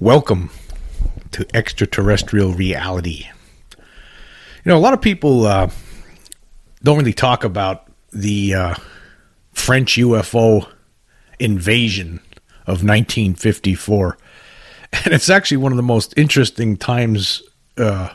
Welcome 0.00 0.48
to 1.32 1.46
extraterrestrial 1.52 2.54
reality. 2.54 3.26
You 3.76 3.84
know, 4.64 4.78
a 4.78 4.80
lot 4.80 4.94
of 4.94 5.02
people 5.02 5.44
uh, 5.44 5.68
don't 6.82 6.96
really 6.96 7.12
talk 7.12 7.44
about 7.44 7.86
the 8.10 8.54
uh, 8.54 8.74
French 9.52 9.96
UFO 9.96 10.66
invasion 11.38 12.20
of 12.62 12.82
1954. 12.82 14.16
And 15.04 15.12
it's 15.12 15.28
actually 15.28 15.58
one 15.58 15.70
of 15.70 15.76
the 15.76 15.82
most 15.82 16.14
interesting 16.16 16.78
times 16.78 17.42
uh, 17.76 18.08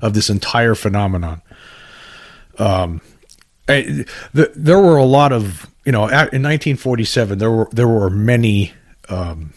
of 0.00 0.14
this 0.14 0.30
entire 0.30 0.76
phenomenon. 0.76 1.42
Um, 2.56 3.00
I, 3.68 4.06
the, 4.32 4.52
there 4.54 4.78
were 4.78 4.96
a 4.96 5.04
lot 5.04 5.32
of, 5.32 5.68
you 5.84 5.90
know, 5.90 6.04
in 6.04 6.44
1947, 6.44 7.38
there 7.40 7.50
were 7.50 7.68
there 7.72 7.88
were 7.88 8.10
many 8.10 8.74
um, 9.08 9.52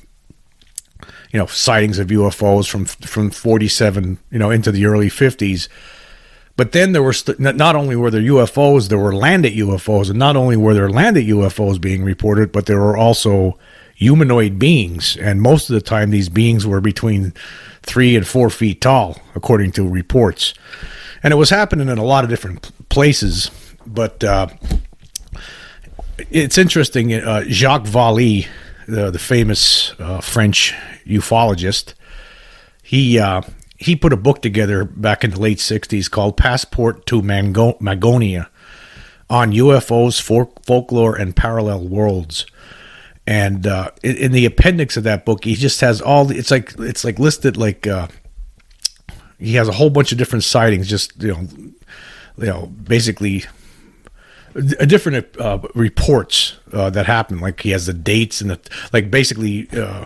you 1.35 1.41
know 1.41 1.47
sightings 1.47 1.99
of 1.99 2.07
UFOs 2.07 2.69
from 2.69 2.85
from 2.85 3.29
47 3.29 4.17
you 4.31 4.39
know 4.39 4.51
into 4.51 4.71
the 4.71 4.85
early 4.85 5.09
50s 5.09 5.67
but 6.55 6.71
then 6.71 6.93
there 6.93 7.03
were 7.03 7.11
st- 7.11 7.37
not 7.41 7.75
only 7.75 7.97
were 7.97 8.09
there 8.09 8.21
UFOs 8.21 8.87
there 8.87 8.97
were 8.97 9.13
landed 9.13 9.51
UFOs 9.51 10.09
and 10.09 10.17
not 10.17 10.37
only 10.37 10.55
were 10.55 10.73
there 10.73 10.89
landed 10.89 11.25
UFOs 11.25 11.81
being 11.81 12.05
reported 12.05 12.53
but 12.53 12.67
there 12.67 12.79
were 12.79 12.95
also 12.95 13.59
humanoid 13.95 14.59
beings. 14.59 15.17
And 15.17 15.41
most 15.41 15.69
of 15.69 15.73
the 15.73 15.81
time 15.81 16.11
these 16.11 16.29
beings 16.29 16.67
were 16.67 16.81
between 16.81 17.33
3 17.83 18.15
and 18.15 18.27
4 18.27 18.49
feet 18.49 18.81
tall 18.81 19.19
according 19.33 19.71
to 19.73 19.87
reports. 19.87 20.53
And 21.21 21.33
it 21.33 21.37
was 21.37 21.49
happening 21.49 21.89
in 21.89 21.97
a 21.97 22.03
lot 22.03 22.23
of 22.23 22.29
different 22.29 22.71
places. 22.89 23.49
But 23.85 24.23
uh, 24.23 24.47
it's 26.29 26.57
interesting 26.57 27.13
uh, 27.13 27.45
Jacques 27.47 27.85
Vallée 27.85 28.47
the, 28.87 29.11
the 29.11 29.19
famous 29.19 29.93
uh, 29.99 30.21
French 30.21 30.73
ufologist, 31.05 31.93
he 32.83 33.19
uh, 33.19 33.41
he 33.77 33.95
put 33.95 34.13
a 34.13 34.17
book 34.17 34.41
together 34.41 34.85
back 34.85 35.23
in 35.23 35.31
the 35.31 35.39
late 35.39 35.57
'60s 35.57 36.09
called 36.09 36.37
"Passport 36.37 37.05
to 37.07 37.21
Mango- 37.21 37.77
Magonia" 37.79 38.47
on 39.29 39.51
UFOs, 39.51 40.21
folk- 40.21 40.63
folklore, 40.65 41.15
and 41.15 41.35
parallel 41.35 41.87
worlds. 41.87 42.45
And 43.27 43.65
uh, 43.65 43.89
in, 44.03 44.17
in, 44.17 44.31
the 44.33 44.45
appendix 44.45 44.97
of 44.97 45.03
that 45.03 45.25
book, 45.25 45.45
he 45.45 45.55
just 45.55 45.81
has 45.81 45.99
all. 45.99 46.25
The, 46.25 46.37
it's 46.37 46.51
like 46.51 46.75
it's 46.77 47.03
like 47.03 47.17
listed 47.17 47.57
like 47.57 47.87
uh, 47.87 48.07
he 49.39 49.55
has 49.55 49.67
a 49.67 49.73
whole 49.73 49.89
bunch 49.89 50.11
of 50.11 50.17
different 50.17 50.43
sightings. 50.43 50.87
Just 50.87 51.21
you 51.21 51.29
know, 51.29 51.47
you 52.37 52.45
know, 52.45 52.67
basically 52.67 53.45
a 54.79 54.85
different 54.85 55.25
uh, 55.39 55.59
reports 55.73 56.57
uh, 56.71 56.89
that 56.91 57.07
happen. 57.07 57.39
Like 57.39 57.61
he 57.61 57.71
has 57.71 57.87
the 57.87 57.93
dates 57.93 58.41
and 58.41 58.51
the 58.51 58.59
like. 58.93 59.09
Basically, 59.09 59.67
uh, 59.71 60.05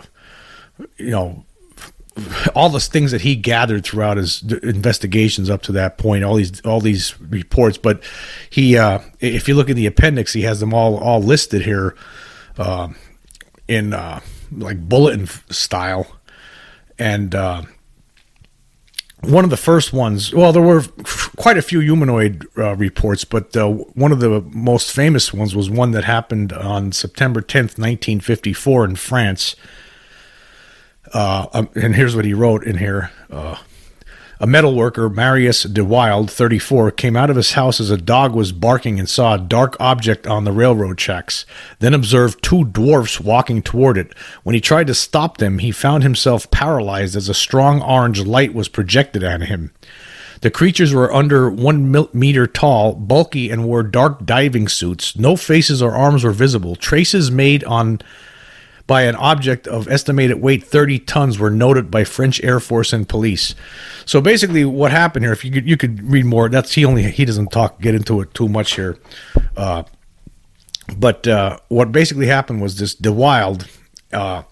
you 0.96 1.10
know, 1.10 1.44
all 2.54 2.68
the 2.68 2.80
things 2.80 3.12
that 3.12 3.20
he 3.22 3.36
gathered 3.36 3.84
throughout 3.84 4.16
his 4.16 4.42
investigations 4.62 5.48
up 5.48 5.62
to 5.62 5.72
that 5.72 5.98
point. 5.98 6.24
All 6.24 6.34
these 6.34 6.60
all 6.62 6.80
these 6.80 7.18
reports, 7.20 7.78
but 7.78 8.02
he, 8.50 8.76
uh, 8.76 9.00
if 9.20 9.48
you 9.48 9.54
look 9.54 9.70
at 9.70 9.76
the 9.76 9.86
appendix, 9.86 10.32
he 10.32 10.42
has 10.42 10.60
them 10.60 10.74
all 10.74 10.98
all 10.98 11.22
listed 11.22 11.62
here 11.62 11.96
uh, 12.58 12.88
in 13.68 13.94
uh, 13.94 14.20
like 14.50 14.88
bulletin 14.88 15.26
style, 15.48 16.06
and 16.98 17.34
one 19.22 19.44
of 19.44 19.50
the 19.50 19.56
first 19.56 19.92
ones. 19.92 20.34
Well, 20.34 20.52
there 20.52 20.62
were 20.62 20.82
quite 21.36 21.58
a 21.58 21.62
few 21.62 21.80
humanoid 21.80 22.46
uh, 22.56 22.76
reports, 22.76 23.24
but 23.24 23.56
uh, 23.56 23.68
one 23.68 24.12
of 24.12 24.20
the 24.20 24.40
most 24.40 24.92
famous 24.92 25.32
ones 25.32 25.54
was 25.54 25.68
one 25.68 25.90
that 25.92 26.04
happened 26.04 26.52
on 26.52 26.92
September 26.92 27.42
10th, 27.42 27.78
1954, 27.78 28.84
in 28.84 28.96
France. 28.96 29.56
Uh, 31.12 31.46
um, 31.52 31.68
and 31.74 31.94
here's 31.94 32.14
what 32.14 32.24
he 32.24 32.34
wrote 32.34 32.64
in 32.64 32.78
here. 32.78 33.10
Uh, 33.30 33.56
a 34.42 34.46
metal 34.46 34.74
worker, 34.74 35.10
Marius 35.10 35.64
Dewilde, 35.64 36.30
34, 36.30 36.92
came 36.92 37.14
out 37.14 37.28
of 37.28 37.36
his 37.36 37.52
house 37.52 37.78
as 37.78 37.90
a 37.90 37.98
dog 37.98 38.34
was 38.34 38.52
barking 38.52 38.98
and 38.98 39.06
saw 39.06 39.34
a 39.34 39.38
dark 39.38 39.76
object 39.78 40.26
on 40.26 40.44
the 40.44 40.52
railroad 40.52 40.96
tracks, 40.96 41.44
then 41.80 41.92
observed 41.92 42.42
two 42.42 42.64
dwarfs 42.64 43.20
walking 43.20 43.60
toward 43.60 43.98
it. 43.98 44.14
When 44.42 44.54
he 44.54 44.60
tried 44.62 44.86
to 44.86 44.94
stop 44.94 45.36
them, 45.36 45.58
he 45.58 45.72
found 45.72 46.02
himself 46.02 46.50
paralyzed 46.50 47.16
as 47.16 47.28
a 47.28 47.34
strong 47.34 47.82
orange 47.82 48.24
light 48.24 48.54
was 48.54 48.68
projected 48.68 49.22
at 49.22 49.42
him. 49.42 49.72
The 50.40 50.50
creatures 50.50 50.94
were 50.94 51.12
under 51.12 51.50
one 51.50 51.94
meter 52.14 52.46
tall, 52.46 52.94
bulky, 52.94 53.50
and 53.50 53.66
wore 53.66 53.82
dark 53.82 54.24
diving 54.24 54.68
suits. 54.68 55.18
No 55.18 55.36
faces 55.36 55.82
or 55.82 55.92
arms 55.92 56.24
were 56.24 56.30
visible. 56.30 56.76
Traces 56.76 57.30
made 57.30 57.62
on 57.64 58.00
by 58.90 59.02
an 59.02 59.14
object 59.14 59.68
of 59.68 59.86
estimated 59.86 60.42
weight 60.42 60.64
30 60.64 60.98
tons 60.98 61.38
were 61.38 61.48
noted 61.48 61.92
by 61.92 62.02
French 62.02 62.42
Air 62.42 62.58
Force 62.58 62.92
and 62.92 63.08
police. 63.08 63.54
So 64.04 64.20
basically, 64.20 64.64
what 64.64 64.90
happened 64.90 65.24
here? 65.24 65.32
If 65.32 65.44
you 65.44 65.52
could, 65.52 65.68
you 65.68 65.76
could 65.76 66.02
read 66.02 66.24
more. 66.24 66.48
That's 66.48 66.72
he 66.72 66.84
only 66.84 67.04
he 67.04 67.24
doesn't 67.24 67.52
talk 67.52 67.80
get 67.80 67.94
into 67.94 68.20
it 68.20 68.34
too 68.34 68.48
much 68.48 68.74
here. 68.74 68.98
Uh, 69.56 69.84
but 70.96 71.28
uh, 71.28 71.58
what 71.68 71.92
basically 71.92 72.26
happened 72.26 72.60
was 72.60 72.80
this 72.80 73.00
Wild, 73.00 73.68
uh, 74.12 74.42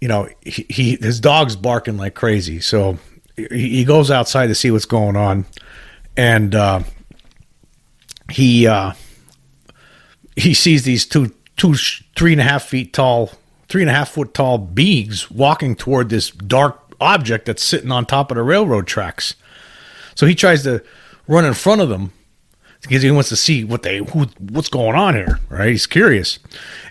you 0.00 0.08
know, 0.08 0.28
he, 0.40 0.66
he, 0.68 0.96
his 0.96 1.20
dog's 1.20 1.54
barking 1.54 1.96
like 1.96 2.14
crazy. 2.14 2.58
So 2.58 2.98
he, 3.36 3.46
he, 3.68 3.84
goes 3.84 4.10
outside 4.10 4.48
to 4.48 4.56
see 4.56 4.72
what's 4.72 4.86
going 4.86 5.14
on, 5.14 5.46
and 6.16 6.52
uh, 6.56 6.82
he 8.28 8.66
uh, 8.66 8.94
he 10.34 10.52
sees 10.52 10.82
these 10.82 11.06
two 11.06 11.32
two 11.56 11.76
three 12.16 12.32
and 12.32 12.40
a 12.40 12.44
half 12.44 12.64
feet 12.64 12.92
tall 12.92 13.30
three 13.72 13.80
and 13.80 13.90
a 13.90 13.94
half 13.94 14.10
foot 14.10 14.34
tall 14.34 14.58
beings 14.58 15.30
walking 15.30 15.74
toward 15.74 16.10
this 16.10 16.30
dark 16.30 16.78
object 17.00 17.46
that's 17.46 17.64
sitting 17.64 17.90
on 17.90 18.04
top 18.04 18.30
of 18.30 18.36
the 18.36 18.42
railroad 18.42 18.86
tracks. 18.86 19.34
So 20.14 20.26
he 20.26 20.34
tries 20.34 20.62
to 20.64 20.84
run 21.26 21.46
in 21.46 21.54
front 21.54 21.80
of 21.80 21.88
them 21.88 22.12
because 22.82 23.02
he 23.02 23.10
wants 23.10 23.30
to 23.30 23.36
see 23.36 23.64
what 23.64 23.82
they 23.82 23.96
who 23.96 24.26
what's 24.50 24.68
going 24.68 24.94
on 24.94 25.14
here, 25.14 25.40
right? 25.48 25.70
He's 25.70 25.86
curious, 25.86 26.38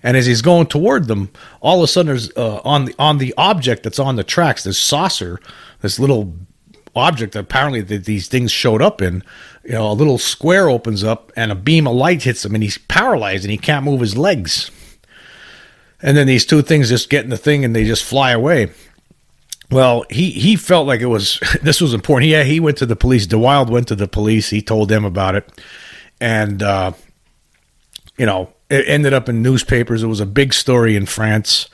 and 0.01 0.17
as 0.17 0.25
he's 0.25 0.41
going 0.41 0.65
toward 0.65 1.07
them, 1.07 1.29
all 1.59 1.77
of 1.77 1.83
a 1.83 1.87
sudden 1.87 2.07
there's 2.07 2.35
uh, 2.35 2.61
on 2.65 2.85
the 2.85 2.95
on 2.97 3.19
the 3.19 3.31
object 3.37 3.83
that's 3.83 3.99
on 3.99 4.15
the 4.15 4.23
tracks, 4.23 4.63
this 4.63 4.79
saucer, 4.79 5.39
this 5.81 5.99
little 5.99 6.33
object 6.95 7.33
that 7.33 7.41
apparently 7.41 7.81
that 7.81 8.05
these 8.05 8.27
things 8.27 8.51
showed 8.51 8.81
up 8.81 9.03
in. 9.03 9.21
You 9.63 9.73
know, 9.73 9.91
a 9.91 9.93
little 9.93 10.17
square 10.17 10.67
opens 10.67 11.03
up 11.03 11.31
and 11.35 11.51
a 11.51 11.55
beam 11.55 11.85
of 11.85 11.93
light 11.93 12.23
hits 12.23 12.43
him, 12.43 12.55
and 12.55 12.63
he's 12.63 12.79
paralyzed 12.79 13.43
and 13.43 13.51
he 13.51 13.59
can't 13.59 13.85
move 13.85 14.01
his 14.01 14.17
legs. 14.17 14.71
And 16.01 16.17
then 16.17 16.27
these 16.27 16.45
two 16.45 16.61
things 16.61 16.89
just 16.89 17.09
get 17.09 17.23
in 17.23 17.29
the 17.29 17.37
thing 17.37 17.63
and 17.63 17.75
they 17.75 17.83
just 17.83 18.03
fly 18.03 18.31
away. 18.31 18.71
Well, 19.69 20.03
he, 20.09 20.31
he 20.31 20.57
felt 20.57 20.85
like 20.85 21.01
it 21.01 21.07
was 21.07 21.39
this 21.61 21.79
was 21.81 21.93
important. 21.93 22.29
Yeah, 22.29 22.43
he, 22.43 22.59
went 22.59 22.77
to 22.77 22.85
the 22.85 22.95
police. 22.95 23.25
Dewilde 23.25 23.69
went 23.69 23.87
to 23.87 23.95
the 23.95 24.07
police. 24.07 24.49
He 24.49 24.61
told 24.61 24.89
them 24.89 25.05
about 25.05 25.35
it, 25.35 25.49
and 26.19 26.61
uh, 26.61 26.91
you 28.17 28.25
know 28.25 28.51
it 28.69 28.85
ended 28.87 29.13
up 29.13 29.29
in 29.29 29.41
newspapers. 29.41 30.03
It 30.03 30.07
was 30.07 30.19
a 30.19 30.25
big 30.25 30.53
story 30.53 30.97
in 30.97 31.05
France, 31.05 31.69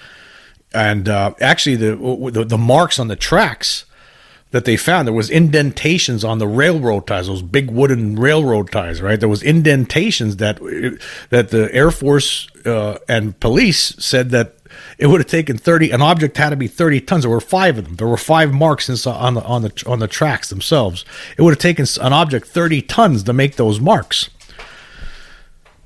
and 0.73 1.09
uh, 1.09 1.33
actually 1.41 1.75
the, 1.75 1.95
the 2.31 2.43
the 2.43 2.57
marks 2.57 2.99
on 2.99 3.07
the 3.07 3.15
tracks 3.15 3.85
that 4.51 4.65
they 4.65 4.77
found. 4.77 5.07
There 5.07 5.13
was 5.13 5.29
indentations 5.29 6.23
on 6.23 6.39
the 6.39 6.47
railroad 6.47 7.07
ties 7.07 7.27
those 7.27 7.41
big 7.41 7.69
wooden 7.69 8.15
railroad 8.15 8.71
ties 8.71 9.01
right? 9.01 9.19
There 9.19 9.29
was 9.29 9.43
indentations 9.43 10.37
that 10.37 10.59
that 11.29 11.49
the 11.49 11.69
air 11.73 11.91
force 11.91 12.47
uh, 12.65 12.97
and 13.07 13.39
police 13.39 13.95
said 13.97 14.29
that 14.31 14.53
it 14.97 15.07
would 15.07 15.19
have 15.19 15.29
taken 15.29 15.57
30 15.57 15.91
an 15.91 16.01
object 16.01 16.37
had 16.37 16.49
to 16.49 16.55
be 16.55 16.67
30 16.67 17.01
tons. 17.01 17.23
There 17.23 17.31
were 17.31 17.41
five 17.41 17.77
of 17.77 17.85
them. 17.85 17.95
There 17.95 18.07
were 18.07 18.17
five 18.17 18.53
marks 18.53 18.89
on 19.07 19.33
the 19.35 19.43
on 19.43 19.61
the 19.61 19.83
on 19.85 19.99
the 19.99 20.07
tracks 20.07 20.49
themselves. 20.49 21.05
It 21.37 21.41
would 21.41 21.51
have 21.51 21.59
taken 21.59 21.85
an 22.01 22.13
object 22.13 22.47
30 22.47 22.81
tons 22.83 23.23
to 23.23 23.33
make 23.33 23.55
those 23.55 23.79
marks. 23.79 24.29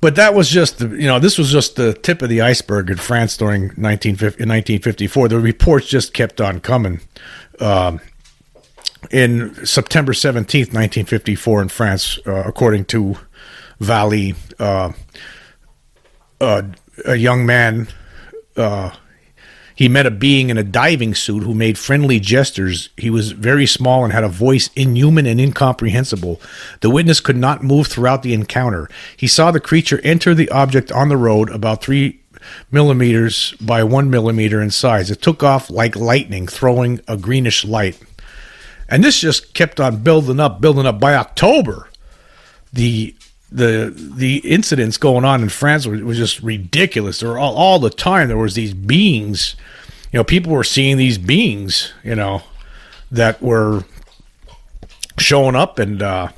But 0.00 0.16
that 0.16 0.34
was 0.34 0.48
just 0.48 0.78
the, 0.78 0.88
you 0.88 1.06
know 1.06 1.20
this 1.20 1.38
was 1.38 1.52
just 1.52 1.76
the 1.76 1.94
tip 1.94 2.22
of 2.22 2.28
the 2.28 2.40
iceberg 2.40 2.90
in 2.90 2.96
France 2.96 3.36
during 3.36 3.68
1954 3.68 5.28
the 5.28 5.38
reports 5.38 5.86
just 5.86 6.12
kept 6.12 6.40
on 6.40 6.60
coming. 6.60 7.00
Um, 7.60 8.00
in 9.10 9.66
September 9.66 10.12
17th, 10.12 10.72
1954, 10.72 11.62
in 11.62 11.68
France, 11.68 12.18
uh, 12.26 12.42
according 12.46 12.84
to 12.86 13.16
Vallée, 13.80 14.36
uh, 14.58 14.92
uh, 16.40 16.62
a 17.04 17.16
young 17.16 17.46
man, 17.46 17.88
uh, 18.56 18.90
he 19.74 19.88
met 19.88 20.06
a 20.06 20.10
being 20.10 20.50
in 20.50 20.58
a 20.58 20.62
diving 20.62 21.14
suit 21.14 21.42
who 21.42 21.54
made 21.54 21.78
friendly 21.78 22.20
gestures. 22.20 22.90
He 22.96 23.10
was 23.10 23.32
very 23.32 23.66
small 23.66 24.04
and 24.04 24.12
had 24.12 24.24
a 24.24 24.28
voice 24.28 24.70
inhuman 24.76 25.26
and 25.26 25.40
incomprehensible. 25.40 26.40
The 26.80 26.90
witness 26.90 27.20
could 27.20 27.36
not 27.36 27.64
move 27.64 27.86
throughout 27.86 28.22
the 28.22 28.34
encounter. 28.34 28.88
He 29.16 29.26
saw 29.26 29.50
the 29.50 29.60
creature 29.60 30.00
enter 30.04 30.34
the 30.34 30.50
object 30.50 30.92
on 30.92 31.08
the 31.08 31.16
road 31.16 31.50
about 31.50 31.82
three 31.82 32.20
millimeters 32.70 33.54
by 33.60 33.82
one 33.82 34.10
millimeter 34.10 34.60
in 34.60 34.70
size. 34.70 35.10
It 35.10 35.22
took 35.22 35.42
off 35.42 35.70
like 35.70 35.96
lightning, 35.96 36.46
throwing 36.46 37.00
a 37.08 37.16
greenish 37.16 37.64
light. 37.64 37.98
And 38.92 39.02
this 39.02 39.20
just 39.20 39.54
kept 39.54 39.80
on 39.80 40.02
building 40.02 40.38
up, 40.38 40.60
building 40.60 40.86
up. 40.86 41.00
By 41.00 41.14
October, 41.14 41.88
the 42.72 43.14
the 43.50 43.92
the 43.96 44.38
incidents 44.38 44.96
going 44.96 45.24
on 45.24 45.42
in 45.42 45.48
France 45.48 45.86
was, 45.86 46.02
was 46.02 46.16
just 46.16 46.40
ridiculous. 46.40 47.20
There 47.20 47.30
were 47.30 47.38
all, 47.38 47.54
all 47.56 47.78
the 47.78 47.90
time 47.90 48.28
there 48.28 48.38
was 48.38 48.54
these 48.54 48.74
beings 48.74 49.56
you 50.12 50.18
know, 50.18 50.24
people 50.24 50.52
were 50.52 50.64
seeing 50.64 50.98
these 50.98 51.18
beings, 51.18 51.92
you 52.04 52.14
know, 52.14 52.42
that 53.10 53.42
were 53.42 53.84
showing 55.18 55.56
up 55.56 55.78
and 55.78 56.02
uh 56.02 56.28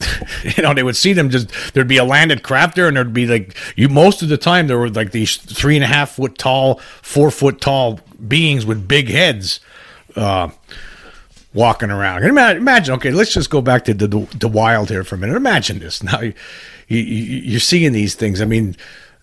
you 0.56 0.62
know, 0.62 0.74
they 0.74 0.82
would 0.82 0.96
see 0.96 1.12
them 1.12 1.30
just 1.30 1.48
there'd 1.72 1.88
be 1.88 1.96
a 1.96 2.04
landed 2.04 2.42
craft 2.42 2.76
there 2.76 2.88
and 2.88 2.96
there'd 2.96 3.12
be 3.12 3.26
like 3.26 3.56
you 3.76 3.88
most 3.88 4.22
of 4.22 4.28
the 4.28 4.36
time 4.36 4.66
there 4.66 4.78
were 4.78 4.90
like 4.90 5.12
these 5.12 5.36
three 5.36 5.76
and 5.76 5.84
a 5.84 5.86
half 5.86 6.12
foot 6.12 6.36
tall, 6.36 6.80
four 7.00 7.30
foot 7.30 7.60
tall 7.60 8.00
beings 8.26 8.66
with 8.66 8.86
big 8.86 9.08
heads 9.08 9.60
uh 10.16 10.48
walking 11.54 11.90
around. 11.90 12.24
Imagine, 12.24 12.60
imagine 12.60 12.94
okay, 12.94 13.10
let's 13.10 13.32
just 13.32 13.48
go 13.48 13.62
back 13.62 13.84
to 13.84 13.94
the, 13.94 14.08
the, 14.08 14.48
wild 14.48 14.90
here 14.90 15.04
for 15.04 15.14
a 15.14 15.18
minute. 15.18 15.36
Imagine 15.36 15.78
this. 15.78 16.02
Now 16.02 16.20
you, 16.20 16.34
you 16.88 16.98
you're 16.98 17.60
seeing 17.60 17.92
these 17.92 18.14
things. 18.14 18.42
I 18.42 18.44
mean, 18.44 18.76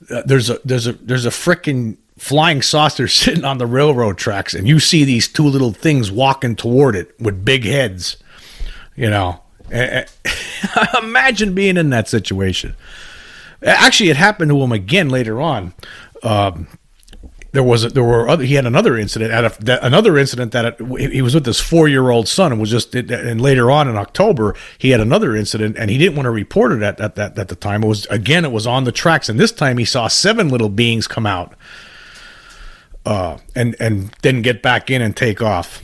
uh, 0.09 0.23
there's 0.25 0.49
a 0.49 0.59
there's 0.65 0.87
a 0.87 0.93
there's 0.93 1.25
a 1.25 1.29
freaking 1.29 1.97
flying 2.17 2.61
saucer 2.61 3.07
sitting 3.07 3.43
on 3.43 3.57
the 3.57 3.65
railroad 3.65 4.17
tracks 4.17 4.53
and 4.53 4.67
you 4.67 4.79
see 4.79 5.03
these 5.03 5.27
two 5.27 5.45
little 5.45 5.73
things 5.73 6.11
walking 6.11 6.55
toward 6.55 6.95
it 6.95 7.19
with 7.19 7.43
big 7.43 7.63
heads 7.63 8.17
you 8.95 9.09
know 9.09 9.41
imagine 11.01 11.55
being 11.55 11.77
in 11.77 11.89
that 11.89 12.07
situation 12.07 12.75
actually 13.63 14.09
it 14.09 14.17
happened 14.17 14.51
to 14.51 14.61
him 14.61 14.71
again 14.71 15.09
later 15.09 15.41
on 15.41 15.73
um, 16.21 16.67
there 17.53 17.63
was 17.63 17.83
a, 17.83 17.89
there 17.89 18.03
were 18.03 18.29
other 18.29 18.43
he 18.43 18.55
had 18.55 18.65
another 18.65 18.97
incident 18.97 19.31
at 19.31 19.43
a, 19.43 19.63
that, 19.63 19.83
another 19.83 20.17
incident 20.17 20.51
that 20.53 20.79
it, 20.79 21.11
he 21.11 21.21
was 21.21 21.35
with 21.35 21.45
his 21.45 21.59
four 21.59 21.87
year 21.87 22.09
old 22.09 22.27
son 22.27 22.51
and 22.51 22.61
was 22.61 22.69
just 22.69 22.95
and 22.95 23.41
later 23.41 23.69
on 23.69 23.87
in 23.87 23.97
October 23.97 24.55
he 24.77 24.91
had 24.91 24.99
another 24.99 25.35
incident 25.35 25.77
and 25.77 25.89
he 25.89 25.97
didn't 25.97 26.15
want 26.15 26.25
to 26.25 26.31
report 26.31 26.71
it 26.71 26.81
at, 26.81 26.99
at 26.99 27.15
that 27.15 27.37
at 27.37 27.47
the 27.49 27.55
time 27.55 27.83
it 27.83 27.87
was 27.87 28.05
again 28.07 28.45
it 28.45 28.51
was 28.51 28.65
on 28.65 28.85
the 28.85 28.91
tracks 28.91 29.27
and 29.27 29.39
this 29.39 29.51
time 29.51 29.77
he 29.77 29.85
saw 29.85 30.07
seven 30.07 30.49
little 30.49 30.69
beings 30.69 31.07
come 31.07 31.25
out 31.25 31.55
uh, 33.05 33.37
and 33.55 33.75
and 33.79 34.13
then 34.21 34.41
get 34.41 34.61
back 34.61 34.89
in 34.89 35.01
and 35.01 35.15
take 35.15 35.41
off. 35.41 35.83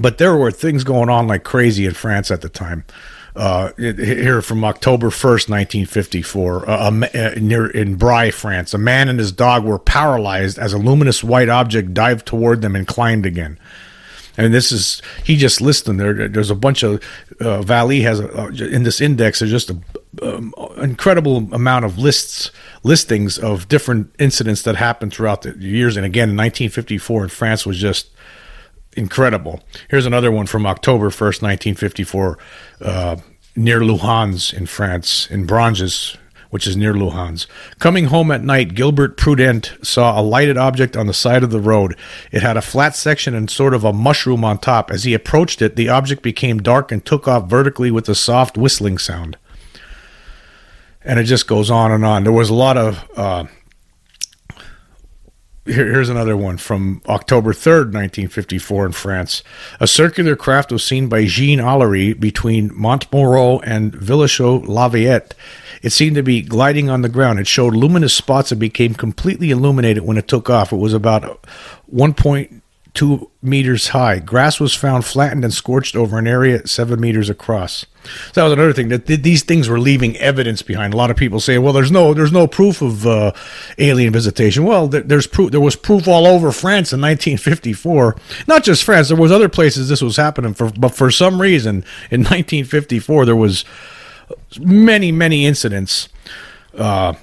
But 0.00 0.18
there 0.18 0.36
were 0.36 0.50
things 0.50 0.84
going 0.84 1.10
on 1.10 1.26
like 1.26 1.44
crazy 1.44 1.84
in 1.84 1.94
France 1.94 2.30
at 2.30 2.40
the 2.40 2.48
time. 2.48 2.84
Uh, 3.34 3.72
here 3.78 4.42
from 4.42 4.62
October 4.62 5.08
1st, 5.08 5.48
1954, 5.48 6.68
uh, 6.68 6.72
uh, 6.72 7.34
near 7.40 7.66
in 7.66 7.94
Bry, 7.94 8.30
France, 8.30 8.74
a 8.74 8.78
man 8.78 9.08
and 9.08 9.18
his 9.18 9.32
dog 9.32 9.64
were 9.64 9.78
paralyzed 9.78 10.58
as 10.58 10.74
a 10.74 10.78
luminous 10.78 11.24
white 11.24 11.48
object 11.48 11.94
dived 11.94 12.26
toward 12.26 12.60
them 12.60 12.76
and 12.76 12.86
climbed 12.86 13.24
again. 13.24 13.58
And 14.36 14.52
this 14.52 14.70
is 14.70 15.00
he 15.24 15.36
just 15.36 15.60
listed 15.60 15.98
there. 15.98 16.28
There's 16.28 16.50
a 16.50 16.54
bunch 16.54 16.82
of 16.82 16.96
uh, 17.40 17.62
Vallée 17.62 18.02
has 18.02 18.20
a, 18.20 18.42
uh, 18.42 18.48
in 18.48 18.82
this 18.82 19.00
index. 19.00 19.38
There's 19.38 19.50
just 19.50 19.70
an 19.70 19.84
um, 20.22 20.54
incredible 20.78 21.48
amount 21.52 21.84
of 21.84 21.98
lists 21.98 22.50
listings 22.82 23.38
of 23.38 23.68
different 23.68 24.14
incidents 24.18 24.62
that 24.62 24.76
happened 24.76 25.12
throughout 25.12 25.42
the 25.42 25.56
years. 25.58 25.96
And 25.96 26.04
again, 26.06 26.30
in 26.30 26.36
1954 26.36 27.24
in 27.24 27.28
France 27.28 27.66
was 27.66 27.78
just 27.78 28.10
incredible. 28.96 29.62
Here's 29.88 30.06
another 30.06 30.30
one 30.30 30.46
from 30.46 30.66
October 30.66 31.10
1st, 31.10 31.42
1954, 31.42 32.38
uh, 32.80 33.16
near 33.56 33.80
Louhans 33.80 34.52
in 34.52 34.66
France, 34.66 35.28
in 35.30 35.46
Branges, 35.46 36.16
which 36.50 36.66
is 36.66 36.76
near 36.76 36.92
Louhans. 36.92 37.46
Coming 37.78 38.06
home 38.06 38.30
at 38.30 38.42
night, 38.42 38.74
Gilbert 38.74 39.16
Prudent 39.16 39.72
saw 39.82 40.20
a 40.20 40.22
lighted 40.22 40.58
object 40.58 40.96
on 40.96 41.06
the 41.06 41.14
side 41.14 41.42
of 41.42 41.50
the 41.50 41.60
road. 41.60 41.96
It 42.30 42.42
had 42.42 42.56
a 42.56 42.62
flat 42.62 42.94
section 42.94 43.34
and 43.34 43.50
sort 43.50 43.74
of 43.74 43.84
a 43.84 43.92
mushroom 43.92 44.44
on 44.44 44.58
top. 44.58 44.90
As 44.90 45.04
he 45.04 45.14
approached 45.14 45.62
it, 45.62 45.76
the 45.76 45.88
object 45.88 46.22
became 46.22 46.58
dark 46.58 46.92
and 46.92 47.04
took 47.04 47.26
off 47.26 47.48
vertically 47.48 47.90
with 47.90 48.08
a 48.08 48.14
soft 48.14 48.58
whistling 48.58 48.98
sound 48.98 49.36
and 51.04 51.18
it 51.18 51.24
just 51.24 51.46
goes 51.46 51.70
on 51.70 51.90
and 51.90 52.04
on. 52.04 52.24
There 52.24 52.32
was 52.32 52.50
a 52.50 52.54
lot 52.54 52.76
of. 52.76 53.08
Uh, 53.16 53.44
here, 55.64 55.92
here's 55.92 56.08
another 56.08 56.36
one 56.36 56.56
from 56.56 57.02
October 57.06 57.52
3rd, 57.52 57.92
1954, 57.92 58.86
in 58.86 58.92
France. 58.92 59.42
A 59.80 59.86
circular 59.86 60.36
craft 60.36 60.72
was 60.72 60.84
seen 60.84 61.08
by 61.08 61.26
Jean 61.26 61.60
Allery 61.60 62.18
between 62.18 62.70
Montmoreau 62.74 63.60
and 63.60 63.92
Villechaux-la-Viette. 63.92 65.34
It 65.82 65.90
seemed 65.90 66.16
to 66.16 66.22
be 66.22 66.42
gliding 66.42 66.90
on 66.90 67.02
the 67.02 67.08
ground. 67.08 67.38
It 67.38 67.46
showed 67.46 67.74
luminous 67.74 68.14
spots 68.14 68.52
and 68.52 68.60
became 68.60 68.94
completely 68.94 69.50
illuminated 69.50 70.04
when 70.04 70.16
it 70.18 70.28
took 70.28 70.50
off. 70.50 70.72
It 70.72 70.76
was 70.76 70.94
about 70.94 71.46
1.2 72.94 73.30
meters 73.40 73.88
high. 73.88 74.18
Grass 74.18 74.60
was 74.60 74.74
found 74.74 75.04
flattened 75.04 75.44
and 75.44 75.52
scorched 75.52 75.96
over 75.96 76.18
an 76.18 76.26
area 76.26 76.66
seven 76.66 77.00
meters 77.00 77.30
across. 77.30 77.86
So 78.04 78.40
that 78.40 78.44
was 78.44 78.52
another 78.52 78.72
thing 78.72 78.88
that 78.88 79.06
th- 79.06 79.22
these 79.22 79.42
things 79.42 79.68
were 79.68 79.78
leaving 79.78 80.16
evidence 80.16 80.62
behind. 80.62 80.92
A 80.92 80.96
lot 80.96 81.10
of 81.10 81.16
people 81.16 81.40
say, 81.40 81.58
"Well, 81.58 81.72
there's 81.72 81.90
no 81.90 82.14
there's 82.14 82.32
no 82.32 82.46
proof 82.46 82.82
of 82.82 83.06
uh, 83.06 83.32
alien 83.78 84.12
visitation." 84.12 84.64
Well, 84.64 84.88
th- 84.88 85.04
there's 85.06 85.26
proof. 85.26 85.52
There 85.52 85.60
was 85.60 85.76
proof 85.76 86.08
all 86.08 86.26
over 86.26 86.50
France 86.50 86.92
in 86.92 87.00
1954. 87.00 88.16
Not 88.48 88.64
just 88.64 88.82
France. 88.82 89.08
There 89.08 89.16
was 89.16 89.32
other 89.32 89.48
places 89.48 89.88
this 89.88 90.02
was 90.02 90.16
happening. 90.16 90.52
For 90.54 90.70
but 90.70 90.94
for 90.94 91.10
some 91.10 91.40
reason 91.40 91.84
in 92.10 92.20
1954 92.20 93.26
there 93.26 93.36
was 93.36 93.64
many 94.58 95.12
many 95.12 95.46
incidents. 95.46 96.08
Uh, 96.76 97.14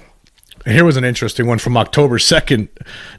here 0.66 0.84
was 0.84 0.96
an 0.96 1.04
interesting 1.04 1.46
one 1.46 1.58
from 1.58 1.76
October 1.76 2.18
2nd, 2.18 2.68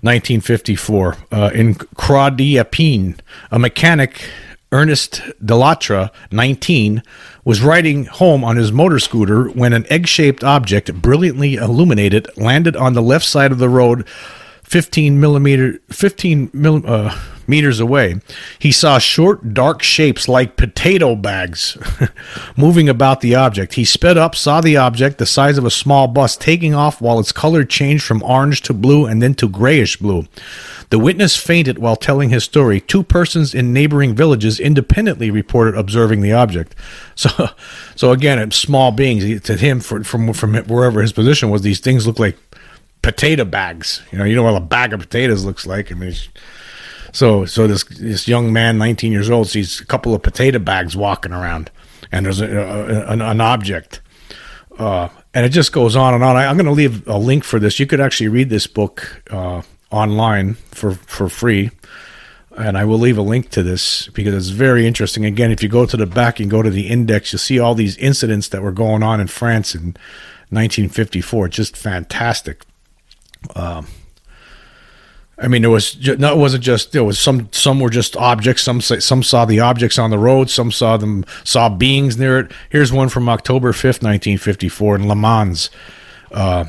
1954. 0.02 1.18
Uh, 1.32 1.52
in 1.54 1.76
Croix 1.76 2.30
d'Epine, 2.30 3.18
a 3.50 3.60
mechanic 3.60 4.30
Ernest 4.72 5.22
Delattre, 5.44 6.12
19, 6.32 7.04
was 7.44 7.62
riding 7.62 8.06
home 8.06 8.44
on 8.44 8.56
his 8.56 8.72
motor 8.72 9.00
scooter 9.00 9.50
when 9.50 9.74
an 9.74 9.86
egg 9.90 10.08
shaped 10.08 10.44
object, 10.44 10.94
brilliantly 11.02 11.56
illuminated, 11.56 12.30
landed 12.38 12.76
on 12.76 12.94
the 12.94 13.02
left 13.02 13.26
side 13.26 13.52
of 13.52 13.58
the 13.58 13.70
road 13.70 14.08
15 14.64 15.20
millimeter 15.20 15.80
15 15.90 16.52
mil, 16.54 16.82
uh, 16.86 17.14
meters 17.48 17.80
away. 17.80 18.20
He 18.60 18.72
saw 18.72 19.00
short 19.00 19.54
dark 19.54 19.82
shapes 19.82 20.28
like 20.28 20.58
potato 20.58 21.16
bags 21.16 21.78
moving 22.58 22.90
about 22.90 23.22
the 23.22 23.36
object. 23.36 23.76
He 23.76 23.86
sped 23.86 24.18
up 24.18 24.36
saw 24.36 24.62
the 24.62 24.78
object 24.78 25.18
the 25.18 25.26
size 25.26 25.58
of 25.58 25.66
a 25.66 25.72
small 25.72 26.08
bus 26.08 26.36
taking 26.36 26.74
off 26.74 27.02
while 27.02 27.20
its 27.20 27.32
color 27.32 27.64
changed 27.64 28.04
from 28.04 28.24
orange 28.24 28.62
to 28.62 28.74
blue 28.74 29.06
and 29.06 29.22
then 29.22 29.34
to 29.36 29.48
grayish 29.48 29.98
blue. 29.98 30.26
The 30.90 31.00
witness 31.00 31.38
fainted 31.38 31.80
while 31.80 31.96
telling 31.96 32.30
his 32.30 32.44
story. 32.44 32.82
Two 32.82 33.02
persons 33.04 33.56
in 33.56 33.72
neighboring 33.72 34.14
villages 34.14 34.60
independently 34.60 35.32
reported 35.32 35.78
observing 35.78 36.22
the 36.22 36.34
object. 36.34 36.76
So 37.16 37.30
so 37.96 38.12
again 38.12 38.52
small 38.52 38.92
beings. 38.92 39.42
To 39.42 39.56
him 39.56 39.80
for, 39.80 40.04
from 40.04 40.34
from 40.34 40.56
wherever 40.56 41.02
his 41.02 41.14
position 41.14 41.50
was 41.50 41.62
these 41.62 41.80
things 41.80 42.06
look 42.06 42.20
like 42.20 42.38
potato 43.02 43.46
bags. 43.46 44.02
You 44.12 44.18
know, 44.20 44.24
you 44.26 44.36
know 44.36 44.44
what 44.44 44.56
a 44.56 44.66
bag 44.66 44.94
of 44.94 45.00
potatoes 45.00 45.46
looks 45.46 45.66
like. 45.66 45.92
I 45.92 45.96
mean, 45.96 46.14
so 47.12 47.46
so 47.46 47.68
this 47.68 47.84
this 47.84 48.28
young 48.28 48.54
man, 48.54 48.78
19 48.78 49.12
years 49.12 49.30
old, 49.30 49.48
sees 49.48 49.80
a 49.80 49.86
couple 49.86 50.14
of 50.14 50.22
potato 50.22 50.60
bags 50.60 50.96
walking 50.96 51.34
around, 51.34 51.72
and 52.12 52.26
there's 52.26 52.42
a, 52.42 52.48
a, 52.48 53.12
an, 53.12 53.22
an, 53.22 53.42
object. 53.42 54.02
Uh, 54.78 55.10
and 55.34 55.46
it 55.46 55.50
just 55.50 55.72
goes 55.74 55.96
on 55.96 56.14
and 56.14 56.24
on. 56.24 56.36
I, 56.36 56.46
am 56.46 56.56
going 56.58 56.66
to 56.66 56.72
leave 56.72 57.08
a 57.08 57.18
link 57.18 57.44
for 57.44 57.60
this. 57.60 57.80
You 57.80 57.86
could 57.86 58.00
actually 58.02 58.30
read 58.30 58.50
this 58.50 58.68
book 58.68 59.24
uh, 59.30 59.62
online 59.92 60.56
for 60.72 60.94
for 60.94 61.30
free, 61.30 61.72
and 62.58 62.78
I 62.78 62.86
will 62.86 63.00
leave 63.00 63.18
a 63.18 63.22
link 63.22 63.50
to 63.52 63.64
this 63.64 64.08
because 64.10 64.34
it's 64.34 64.48
very 64.56 64.88
interesting. 64.88 65.26
Again, 65.26 65.52
if 65.52 65.62
you 65.62 65.70
go 65.70 65.86
to 65.86 65.98
the 65.98 66.06
back 66.06 66.40
and 66.40 66.50
go 66.50 66.62
to 66.62 66.70
the 66.70 66.88
index, 66.88 67.32
you'll 67.32 67.40
see 67.40 67.60
all 67.60 67.76
these 67.76 67.98
incidents 67.98 68.50
that 68.50 68.62
were 68.62 68.72
going 68.72 69.04
on 69.04 69.20
in 69.20 69.28
France 69.28 69.76
in 69.76 69.96
1954. 70.50 71.50
Just 71.50 71.78
fantastic. 71.78 72.64
Um, 73.56 73.88
I 75.42 75.48
mean, 75.48 75.64
it 75.64 75.70
was 75.70 75.94
just, 75.94 76.22
it 76.22 76.38
wasn't 76.38 76.64
just 76.64 76.92
there 76.92 77.04
was 77.04 77.18
some 77.18 77.50
some 77.52 77.80
were 77.80 77.90
just 77.90 78.16
objects. 78.16 78.62
Some 78.62 78.80
some 78.80 79.24
saw 79.24 79.44
the 79.46 79.60
objects 79.60 79.98
on 79.98 80.12
the 80.12 80.20
road. 80.20 80.52
Some 80.52 80.72
saw 80.72 80.98
them 80.98 81.26
saw 81.44 81.68
beings 81.68 82.18
near 82.18 82.40
it. 82.40 82.52
Here's 82.70 82.94
one 82.94 83.10
from 83.10 83.28
October 83.28 83.74
fifth, 83.74 84.04
nineteen 84.04 84.38
fifty 84.38 84.70
four, 84.70 84.96
in 84.96 85.08
Le 85.08 85.16
Mans. 85.16 85.72
Uh, 86.32 86.66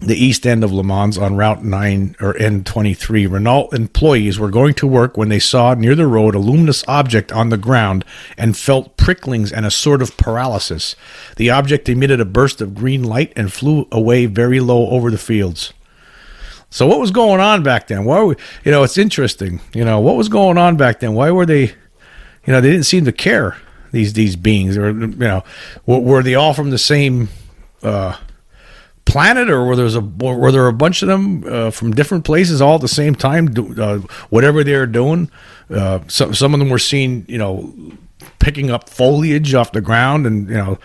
the 0.00 0.16
east 0.16 0.46
end 0.46 0.62
of 0.64 0.72
Le 0.72 0.84
Mans 0.84 1.16
on 1.16 1.36
Route 1.36 1.64
9 1.64 2.16
or 2.20 2.34
N23. 2.34 3.30
Renault 3.30 3.68
employees 3.72 4.38
were 4.38 4.50
going 4.50 4.74
to 4.74 4.86
work 4.86 5.16
when 5.16 5.28
they 5.30 5.38
saw 5.38 5.72
near 5.72 5.94
the 5.94 6.06
road 6.06 6.34
a 6.34 6.38
luminous 6.38 6.84
object 6.86 7.32
on 7.32 7.48
the 7.48 7.56
ground 7.56 8.04
and 8.36 8.56
felt 8.56 8.98
pricklings 8.98 9.52
and 9.52 9.64
a 9.64 9.70
sort 9.70 10.02
of 10.02 10.16
paralysis. 10.18 10.94
The 11.36 11.48
object 11.48 11.88
emitted 11.88 12.20
a 12.20 12.26
burst 12.26 12.60
of 12.60 12.74
green 12.74 13.02
light 13.02 13.32
and 13.34 13.52
flew 13.52 13.88
away 13.90 14.26
very 14.26 14.60
low 14.60 14.88
over 14.90 15.10
the 15.10 15.16
fields. 15.16 15.72
So 16.74 16.88
what 16.88 16.98
was 16.98 17.12
going 17.12 17.40
on 17.40 17.62
back 17.62 17.86
then? 17.86 18.04
Why 18.04 18.20
were, 18.20 18.36
you 18.64 18.72
know, 18.72 18.82
it's 18.82 18.98
interesting. 18.98 19.60
You 19.72 19.84
know, 19.84 20.00
what 20.00 20.16
was 20.16 20.28
going 20.28 20.58
on 20.58 20.76
back 20.76 20.98
then? 20.98 21.14
Why 21.14 21.30
were 21.30 21.46
they 21.46 21.66
you 21.66 22.52
know, 22.52 22.60
they 22.60 22.72
didn't 22.72 22.86
seem 22.86 23.04
to 23.04 23.12
care 23.12 23.56
these 23.92 24.14
these 24.14 24.34
beings 24.34 24.76
or 24.76 24.88
you 24.90 25.06
know, 25.06 25.44
were, 25.86 26.20
they 26.24 26.34
all 26.34 26.52
from 26.52 26.70
the 26.70 26.78
same 26.78 27.28
uh 27.84 28.16
planet, 29.04 29.48
or 29.50 29.64
were 29.64 29.76
there 29.76 29.86
a 29.86 30.00
were 30.00 30.50
there 30.50 30.66
a 30.66 30.72
bunch 30.72 31.02
of 31.02 31.08
them 31.08 31.44
uh, 31.46 31.70
from 31.70 31.92
different 31.92 32.24
places 32.24 32.60
all 32.60 32.74
at 32.74 32.80
the 32.80 32.88
same 32.88 33.14
time, 33.14 33.52
do, 33.52 33.80
uh, 33.80 33.98
whatever 34.30 34.64
they 34.64 34.76
were 34.76 34.86
doing? 34.86 35.30
Uh, 35.70 36.00
some 36.08 36.34
some 36.34 36.54
of 36.54 36.58
them 36.58 36.70
were 36.70 36.78
seen, 36.80 37.24
you 37.28 37.38
know, 37.38 37.72
picking 38.40 38.72
up 38.72 38.88
foliage 38.88 39.54
off 39.54 39.70
the 39.70 39.80
ground, 39.80 40.26
and 40.26 40.48
you 40.48 40.56
know, 40.56 40.78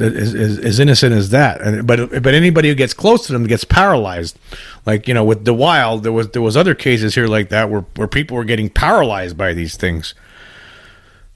as, 0.00 0.34
as, 0.34 0.58
as 0.58 0.80
innocent 0.80 1.14
as 1.14 1.30
that. 1.30 1.60
And, 1.60 1.86
but 1.86 2.22
but 2.22 2.34
anybody 2.34 2.68
who 2.68 2.74
gets 2.74 2.94
close 2.94 3.26
to 3.26 3.32
them 3.32 3.46
gets 3.46 3.64
paralyzed. 3.64 4.38
Like 4.86 5.08
you 5.08 5.14
know, 5.14 5.24
with 5.24 5.44
Dewilde, 5.44 6.02
there 6.02 6.12
was 6.12 6.30
there 6.30 6.42
was 6.42 6.56
other 6.56 6.74
cases 6.74 7.14
here 7.14 7.26
like 7.26 7.48
that 7.50 7.70
where 7.70 7.84
where 7.96 8.08
people 8.08 8.36
were 8.36 8.44
getting 8.44 8.70
paralyzed 8.70 9.36
by 9.36 9.52
these 9.52 9.76
things. 9.76 10.14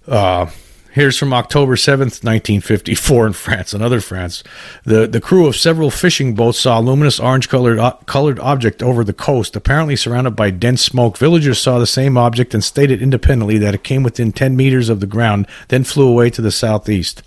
Uh, 0.07 0.51
Here's 0.93 1.17
from 1.17 1.33
October 1.33 1.75
7th, 1.75 2.23
1954 2.23 3.29
in 3.29 3.33
France, 3.33 3.73
another 3.73 3.99
France. 3.99 4.45
The, 4.85 5.07
the 5.07 5.23
crew 5.23 5.47
of 5.47 5.57
several 5.57 5.91
fishing 5.91 6.35
boats 6.35 6.61
saw 6.61 6.79
a 6.79 6.83
luminous 6.83 7.19
orange 7.19 7.49
colored, 7.49 7.79
uh, 7.79 7.93
colored 8.05 8.39
object 8.41 8.83
over 8.83 9.03
the 9.03 9.15
coast, 9.15 9.57
apparently 9.57 9.97
surrounded 9.97 10.33
by 10.33 10.51
dense 10.51 10.83
smoke. 10.83 11.17
Villagers 11.17 11.59
saw 11.59 11.79
the 11.79 11.87
same 11.87 12.19
object 12.19 12.53
and 12.53 12.63
stated 12.63 13.01
independently 13.01 13.57
that 13.57 13.75
it 13.75 13.85
came 13.85 14.03
within 14.03 14.33
10 14.33 14.55
meters 14.55 14.91
of 14.91 15.01
the 15.01 15.07
ground, 15.07 15.47
then 15.69 15.83
flew 15.83 16.07
away 16.07 16.29
to 16.29 16.43
the 16.43 16.53
southeast. 16.53 17.23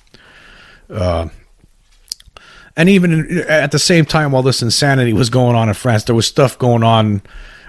Uh, 0.90 1.30
and 2.78 2.90
even 2.90 3.40
at 3.48 3.72
the 3.72 3.80
same 3.80 4.06
time, 4.06 4.32
while 4.32 4.44
this 4.44 4.62
insanity 4.62 5.14
was 5.14 5.30
going 5.30 5.56
on 5.56 5.70
in 5.70 5.74
France, 5.76 6.04
there 6.04 6.16
was 6.16 6.28
stuff 6.28 6.58
going 6.58 6.84
on, 6.84 7.22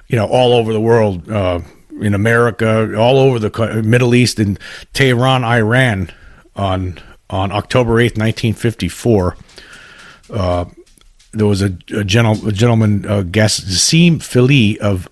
you 0.09 0.17
know, 0.17 0.27
all 0.27 0.53
over 0.53 0.73
the 0.73 0.81
world. 0.81 1.31
Uh, 1.31 1.61
in 2.01 2.15
America, 2.15 2.95
all 2.99 3.19
over 3.19 3.39
the 3.39 3.83
Middle 3.83 4.15
East, 4.15 4.39
in 4.39 4.59
Tehran, 4.93 5.45
Iran, 5.45 6.11
on 6.55 6.99
on 7.31 7.51
October 7.53 7.99
eighth, 8.01 8.17
nineteen 8.17 8.55
fifty 8.55 8.89
four. 8.89 9.37
Uh, 10.31 10.67
there 11.33 11.47
was 11.47 11.63
a, 11.63 11.77
a, 11.95 12.03
gentle, 12.03 12.49
a 12.49 12.53
gentleman, 12.53 13.05
uh, 13.07 13.23
Gassim 13.23 14.23
Fili 14.23 14.79
of 14.81 15.09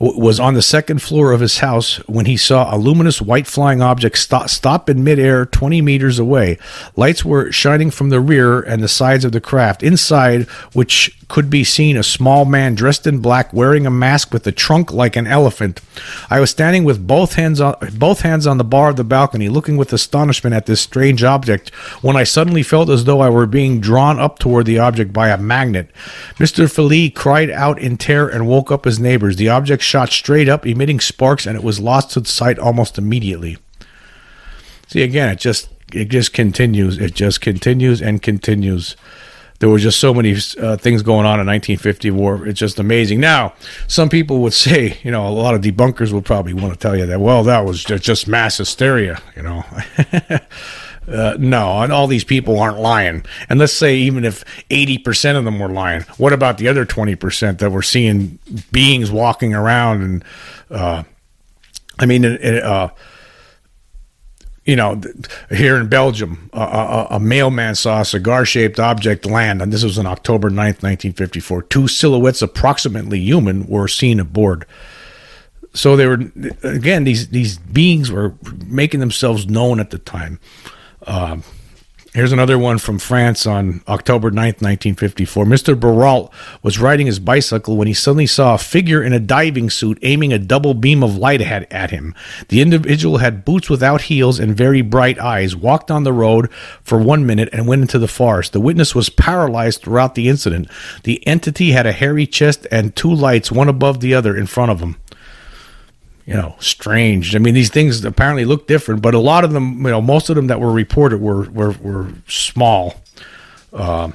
was 0.00 0.40
on 0.40 0.54
the 0.54 0.62
second 0.62 1.02
floor 1.02 1.32
of 1.32 1.40
his 1.40 1.58
house 1.58 1.96
when 2.08 2.24
he 2.24 2.36
saw 2.36 2.74
a 2.74 2.78
luminous 2.78 3.20
white 3.20 3.46
flying 3.46 3.82
object 3.82 4.16
stop, 4.16 4.48
stop 4.48 4.88
in 4.88 5.04
midair 5.04 5.44
20 5.44 5.82
meters 5.82 6.18
away. 6.18 6.58
Lights 6.96 7.24
were 7.24 7.52
shining 7.52 7.90
from 7.90 8.08
the 8.08 8.20
rear 8.20 8.60
and 8.60 8.82
the 8.82 8.88
sides 8.88 9.26
of 9.26 9.32
the 9.32 9.40
craft. 9.40 9.82
Inside, 9.82 10.44
which 10.72 11.14
could 11.30 11.48
be 11.48 11.64
seen 11.64 11.96
a 11.96 12.02
small 12.02 12.44
man 12.44 12.74
dressed 12.74 13.06
in 13.06 13.20
black 13.20 13.52
wearing 13.52 13.86
a 13.86 13.90
mask 13.90 14.32
with 14.32 14.46
a 14.46 14.52
trunk 14.52 14.92
like 14.92 15.16
an 15.16 15.26
elephant. 15.26 15.80
I 16.28 16.40
was 16.40 16.50
standing 16.50 16.84
with 16.84 17.06
both 17.06 17.34
hands 17.34 17.60
on 17.60 17.76
both 17.96 18.20
hands 18.20 18.46
on 18.46 18.58
the 18.58 18.64
bar 18.64 18.90
of 18.90 18.96
the 18.96 19.04
balcony 19.04 19.48
looking 19.48 19.76
with 19.76 19.92
astonishment 19.92 20.54
at 20.54 20.66
this 20.66 20.80
strange 20.80 21.22
object 21.22 21.70
when 22.02 22.16
I 22.16 22.24
suddenly 22.24 22.62
felt 22.62 22.90
as 22.90 23.04
though 23.04 23.20
I 23.20 23.30
were 23.30 23.46
being 23.46 23.80
drawn 23.80 24.18
up 24.18 24.38
toward 24.38 24.66
the 24.66 24.80
object 24.80 25.12
by 25.12 25.30
a 25.30 25.38
magnet. 25.38 25.90
Mr. 26.34 26.70
Fili 26.70 27.08
cried 27.08 27.50
out 27.50 27.78
in 27.78 27.96
terror 27.96 28.28
and 28.28 28.48
woke 28.48 28.70
up 28.70 28.84
his 28.84 28.98
neighbors. 28.98 29.36
The 29.36 29.48
object 29.48 29.82
shot 29.82 30.10
straight 30.10 30.48
up 30.48 30.66
emitting 30.66 31.00
sparks 31.00 31.46
and 31.46 31.56
it 31.56 31.64
was 31.64 31.80
lost 31.80 32.10
to 32.10 32.24
sight 32.24 32.58
almost 32.58 32.98
immediately. 32.98 33.56
See 34.88 35.02
again 35.02 35.28
it 35.28 35.38
just 35.38 35.68
it 35.92 36.08
just 36.08 36.32
continues 36.32 36.98
it 36.98 37.14
just 37.14 37.40
continues 37.40 38.02
and 38.02 38.20
continues 38.20 38.96
there 39.60 39.68
were 39.68 39.78
just 39.78 40.00
so 40.00 40.12
many 40.12 40.34
uh, 40.58 40.76
things 40.76 41.02
going 41.02 41.26
on 41.26 41.38
in 41.38 41.46
1950 41.46 42.10
war. 42.10 42.46
It's 42.46 42.58
just 42.58 42.78
amazing. 42.78 43.20
Now, 43.20 43.54
some 43.86 44.08
people 44.08 44.40
would 44.40 44.52
say, 44.66 44.98
you 45.02 45.10
know, 45.10 45.28
a 45.28 45.30
lot 45.30 45.54
of 45.54 45.60
debunkers 45.60 46.12
will 46.12 46.22
probably 46.22 46.54
want 46.54 46.72
to 46.72 46.78
tell 46.78 46.96
you 46.96 47.06
that, 47.06 47.20
well, 47.20 47.44
that 47.44 47.64
was 47.64 47.84
just 47.84 48.26
mass 48.26 48.56
hysteria, 48.56 49.22
you 49.36 49.42
know. 49.42 49.64
uh, 51.08 51.36
no, 51.38 51.82
and 51.82 51.92
all 51.92 52.06
these 52.06 52.24
people 52.24 52.58
aren't 52.58 52.78
lying. 52.78 53.24
And 53.48 53.58
let's 53.58 53.74
say 53.74 53.96
even 53.96 54.24
if 54.24 54.44
80% 54.70 55.36
of 55.36 55.44
them 55.44 55.58
were 55.58 55.68
lying, 55.68 56.02
what 56.16 56.32
about 56.32 56.58
the 56.58 56.68
other 56.68 56.86
20% 56.86 57.58
that 57.58 57.70
were 57.70 57.82
seeing 57.82 58.38
beings 58.72 59.10
walking 59.10 59.54
around 59.54 60.02
and, 60.02 60.24
uh, 60.70 61.02
I 61.98 62.06
mean, 62.06 62.24
uh, 62.24 62.88
you 64.64 64.76
know, 64.76 65.00
here 65.50 65.76
in 65.76 65.88
Belgium, 65.88 66.50
a, 66.52 67.06
a 67.12 67.20
mailman 67.20 67.74
saw 67.74 68.02
a 68.02 68.04
cigar 68.04 68.44
shaped 68.44 68.78
object 68.78 69.24
land, 69.24 69.62
and 69.62 69.72
this 69.72 69.82
was 69.82 69.98
on 69.98 70.06
October 70.06 70.50
9th, 70.50 70.82
1954. 70.82 71.62
Two 71.64 71.88
silhouettes, 71.88 72.42
approximately 72.42 73.18
human, 73.18 73.66
were 73.66 73.88
seen 73.88 74.20
aboard. 74.20 74.66
So 75.72 75.96
they 75.96 76.06
were, 76.06 76.20
again, 76.62 77.04
these, 77.04 77.28
these 77.28 77.58
beings 77.58 78.10
were 78.10 78.34
making 78.66 79.00
themselves 79.00 79.46
known 79.46 79.80
at 79.80 79.90
the 79.90 79.98
time. 79.98 80.38
Um, 81.06 81.42
Here's 82.12 82.32
another 82.32 82.58
one 82.58 82.78
from 82.78 82.98
France 82.98 83.46
on 83.46 83.82
October 83.86 84.32
9th, 84.32 84.60
1954. 84.60 85.44
Mr. 85.44 85.78
Baralt 85.78 86.32
was 86.60 86.80
riding 86.80 87.06
his 87.06 87.20
bicycle 87.20 87.76
when 87.76 87.86
he 87.86 87.94
suddenly 87.94 88.26
saw 88.26 88.54
a 88.54 88.58
figure 88.58 89.00
in 89.00 89.12
a 89.12 89.20
diving 89.20 89.70
suit 89.70 89.96
aiming 90.02 90.32
a 90.32 90.38
double 90.40 90.74
beam 90.74 91.04
of 91.04 91.16
light 91.16 91.40
at, 91.40 91.70
at 91.72 91.92
him. 91.92 92.12
The 92.48 92.62
individual 92.62 93.18
had 93.18 93.44
boots 93.44 93.70
without 93.70 94.02
heels 94.02 94.40
and 94.40 94.56
very 94.56 94.82
bright 94.82 95.20
eyes, 95.20 95.54
walked 95.54 95.88
on 95.88 96.02
the 96.02 96.12
road 96.12 96.50
for 96.82 96.98
one 96.98 97.24
minute, 97.24 97.48
and 97.52 97.68
went 97.68 97.82
into 97.82 98.00
the 98.00 98.08
forest. 98.08 98.54
The 98.54 98.60
witness 98.60 98.92
was 98.92 99.08
paralyzed 99.08 99.82
throughout 99.82 100.16
the 100.16 100.28
incident. 100.28 100.66
The 101.04 101.24
entity 101.28 101.70
had 101.70 101.86
a 101.86 101.92
hairy 101.92 102.26
chest 102.26 102.66
and 102.72 102.96
two 102.96 103.14
lights, 103.14 103.52
one 103.52 103.68
above 103.68 104.00
the 104.00 104.14
other, 104.14 104.36
in 104.36 104.46
front 104.46 104.72
of 104.72 104.80
him 104.80 104.96
you 106.30 106.36
know, 106.36 106.54
strange. 106.60 107.34
I 107.34 107.40
mean, 107.40 107.54
these 107.54 107.70
things 107.70 108.04
apparently 108.04 108.44
look 108.44 108.68
different, 108.68 109.02
but 109.02 109.14
a 109.14 109.18
lot 109.18 109.42
of 109.42 109.50
them, 109.50 109.78
you 109.78 109.90
know, 109.90 110.00
most 110.00 110.30
of 110.30 110.36
them 110.36 110.46
that 110.46 110.60
were 110.60 110.70
reported 110.70 111.20
were 111.20 111.50
were, 111.50 111.72
were 111.72 112.12
small. 112.28 112.94
Uh, 113.72 114.12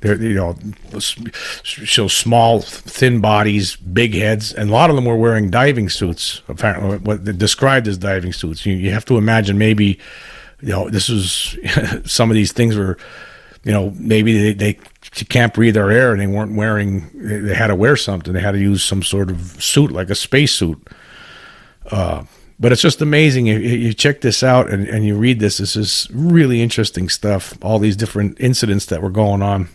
they're 0.00 0.20
you 0.20 0.34
know, 0.34 0.58
so 1.00 2.06
small, 2.06 2.60
thin 2.60 3.22
bodies, 3.22 3.76
big 3.76 4.12
heads, 4.12 4.52
and 4.52 4.68
a 4.68 4.72
lot 4.74 4.90
of 4.90 4.96
them 4.96 5.06
were 5.06 5.16
wearing 5.16 5.48
diving 5.48 5.88
suits. 5.88 6.42
Apparently, 6.48 6.98
what 6.98 7.24
they 7.24 7.32
described 7.32 7.88
as 7.88 7.96
diving 7.96 8.34
suits. 8.34 8.66
You, 8.66 8.74
you 8.74 8.90
have 8.90 9.06
to 9.06 9.16
imagine 9.16 9.56
maybe, 9.56 9.98
you 10.60 10.68
know, 10.68 10.90
this 10.90 11.08
was 11.08 11.56
some 12.04 12.30
of 12.30 12.34
these 12.34 12.52
things 12.52 12.76
were, 12.76 12.98
you 13.64 13.72
know, 13.72 13.94
maybe 13.96 14.52
they, 14.52 14.74
they 14.74 14.78
can't 15.30 15.54
breathe 15.54 15.76
their 15.76 15.90
air 15.90 16.12
and 16.12 16.20
they 16.20 16.26
weren't 16.26 16.56
wearing. 16.56 17.08
They 17.14 17.54
had 17.54 17.68
to 17.68 17.74
wear 17.74 17.96
something. 17.96 18.34
They 18.34 18.40
had 18.42 18.52
to 18.52 18.60
use 18.60 18.84
some 18.84 19.02
sort 19.02 19.30
of 19.30 19.64
suit, 19.64 19.90
like 19.90 20.10
a 20.10 20.14
space 20.14 20.54
suit. 20.54 20.86
Uh, 21.94 22.24
but 22.58 22.72
it's 22.72 22.82
just 22.82 23.00
amazing. 23.00 23.46
You, 23.46 23.58
you 23.58 23.94
check 23.94 24.20
this 24.20 24.42
out 24.42 24.68
and, 24.68 24.88
and 24.88 25.04
you 25.04 25.16
read 25.16 25.38
this. 25.38 25.58
This 25.58 25.76
is 25.76 26.08
really 26.12 26.60
interesting 26.60 27.08
stuff. 27.08 27.56
All 27.62 27.78
these 27.78 27.96
different 27.96 28.40
incidents 28.40 28.86
that 28.86 29.00
were 29.00 29.10
going 29.10 29.42
on. 29.42 29.68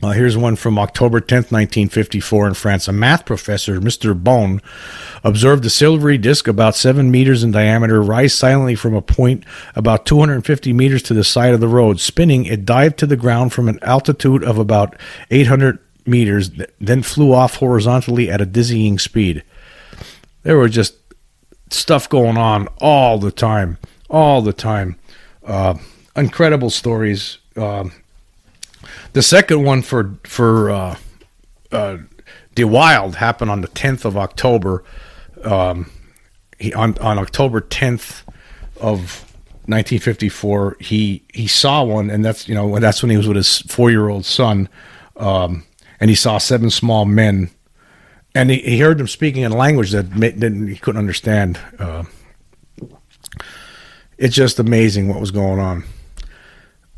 Uh, 0.00 0.10
here's 0.10 0.36
one 0.36 0.56
from 0.56 0.78
October 0.78 1.20
10th, 1.20 1.50
1954, 1.50 2.48
in 2.48 2.54
France. 2.54 2.88
A 2.88 2.92
math 2.92 3.24
professor, 3.24 3.80
Mr. 3.80 4.20
Bone, 4.20 4.60
observed 5.24 5.64
a 5.64 5.70
silvery 5.70 6.18
disk 6.18 6.46
about 6.46 6.76
seven 6.76 7.10
meters 7.10 7.42
in 7.42 7.50
diameter 7.50 8.02
rise 8.02 8.34
silently 8.34 8.74
from 8.74 8.94
a 8.94 9.02
point 9.02 9.44
about 9.76 10.06
250 10.06 10.72
meters 10.72 11.02
to 11.04 11.14
the 11.14 11.24
side 11.24 11.54
of 11.54 11.60
the 11.60 11.68
road. 11.68 12.00
Spinning, 12.00 12.46
it 12.46 12.64
dived 12.64 12.98
to 12.98 13.06
the 13.06 13.16
ground 13.16 13.52
from 13.52 13.68
an 13.68 13.78
altitude 13.82 14.42
of 14.44 14.58
about 14.58 14.96
800 15.30 15.78
meters, 16.06 16.50
then 16.80 17.02
flew 17.02 17.32
off 17.32 17.56
horizontally 17.56 18.28
at 18.28 18.40
a 18.40 18.46
dizzying 18.46 18.98
speed. 18.98 19.44
There 20.42 20.56
were 20.56 20.68
just 20.68 21.01
stuff 21.72 22.08
going 22.08 22.36
on 22.36 22.68
all 22.78 23.18
the 23.18 23.32
time, 23.32 23.78
all 24.08 24.42
the 24.42 24.52
time. 24.52 24.96
Uh, 25.44 25.74
incredible 26.16 26.70
stories. 26.70 27.38
Uh, 27.56 27.88
the 29.12 29.22
second 29.22 29.64
one 29.64 29.82
for 29.82 30.14
for 30.24 30.70
uh, 30.70 30.96
uh, 31.70 31.98
Dewilde 32.54 33.16
happened 33.16 33.50
on 33.50 33.60
the 33.60 33.68
10th 33.68 34.04
of 34.04 34.16
October. 34.16 34.84
Um, 35.44 35.90
he, 36.58 36.72
on 36.74 36.96
on 36.98 37.18
October 37.18 37.60
10th 37.60 38.22
of 38.80 39.24
1954, 39.66 40.76
he 40.80 41.22
he 41.32 41.46
saw 41.46 41.82
one, 41.82 42.10
and 42.10 42.24
that's 42.24 42.48
you 42.48 42.54
know 42.54 42.78
that's 42.78 43.02
when 43.02 43.10
he 43.10 43.16
was 43.16 43.26
with 43.26 43.36
his 43.36 43.58
four 43.62 43.90
year 43.90 44.08
old 44.08 44.24
son, 44.24 44.68
um, 45.16 45.64
and 46.00 46.10
he 46.10 46.16
saw 46.16 46.38
seven 46.38 46.70
small 46.70 47.04
men 47.04 47.50
and 48.34 48.50
he, 48.50 48.58
he 48.58 48.78
heard 48.78 48.98
them 48.98 49.08
speaking 49.08 49.42
in 49.42 49.52
a 49.52 49.56
language 49.56 49.90
that 49.92 50.10
didn't, 50.18 50.68
he 50.68 50.76
couldn't 50.76 50.98
understand. 50.98 51.58
Uh, 51.78 52.04
it's 54.18 54.34
just 54.34 54.58
amazing 54.58 55.08
what 55.08 55.20
was 55.20 55.30
going 55.30 55.58
on, 55.58 55.84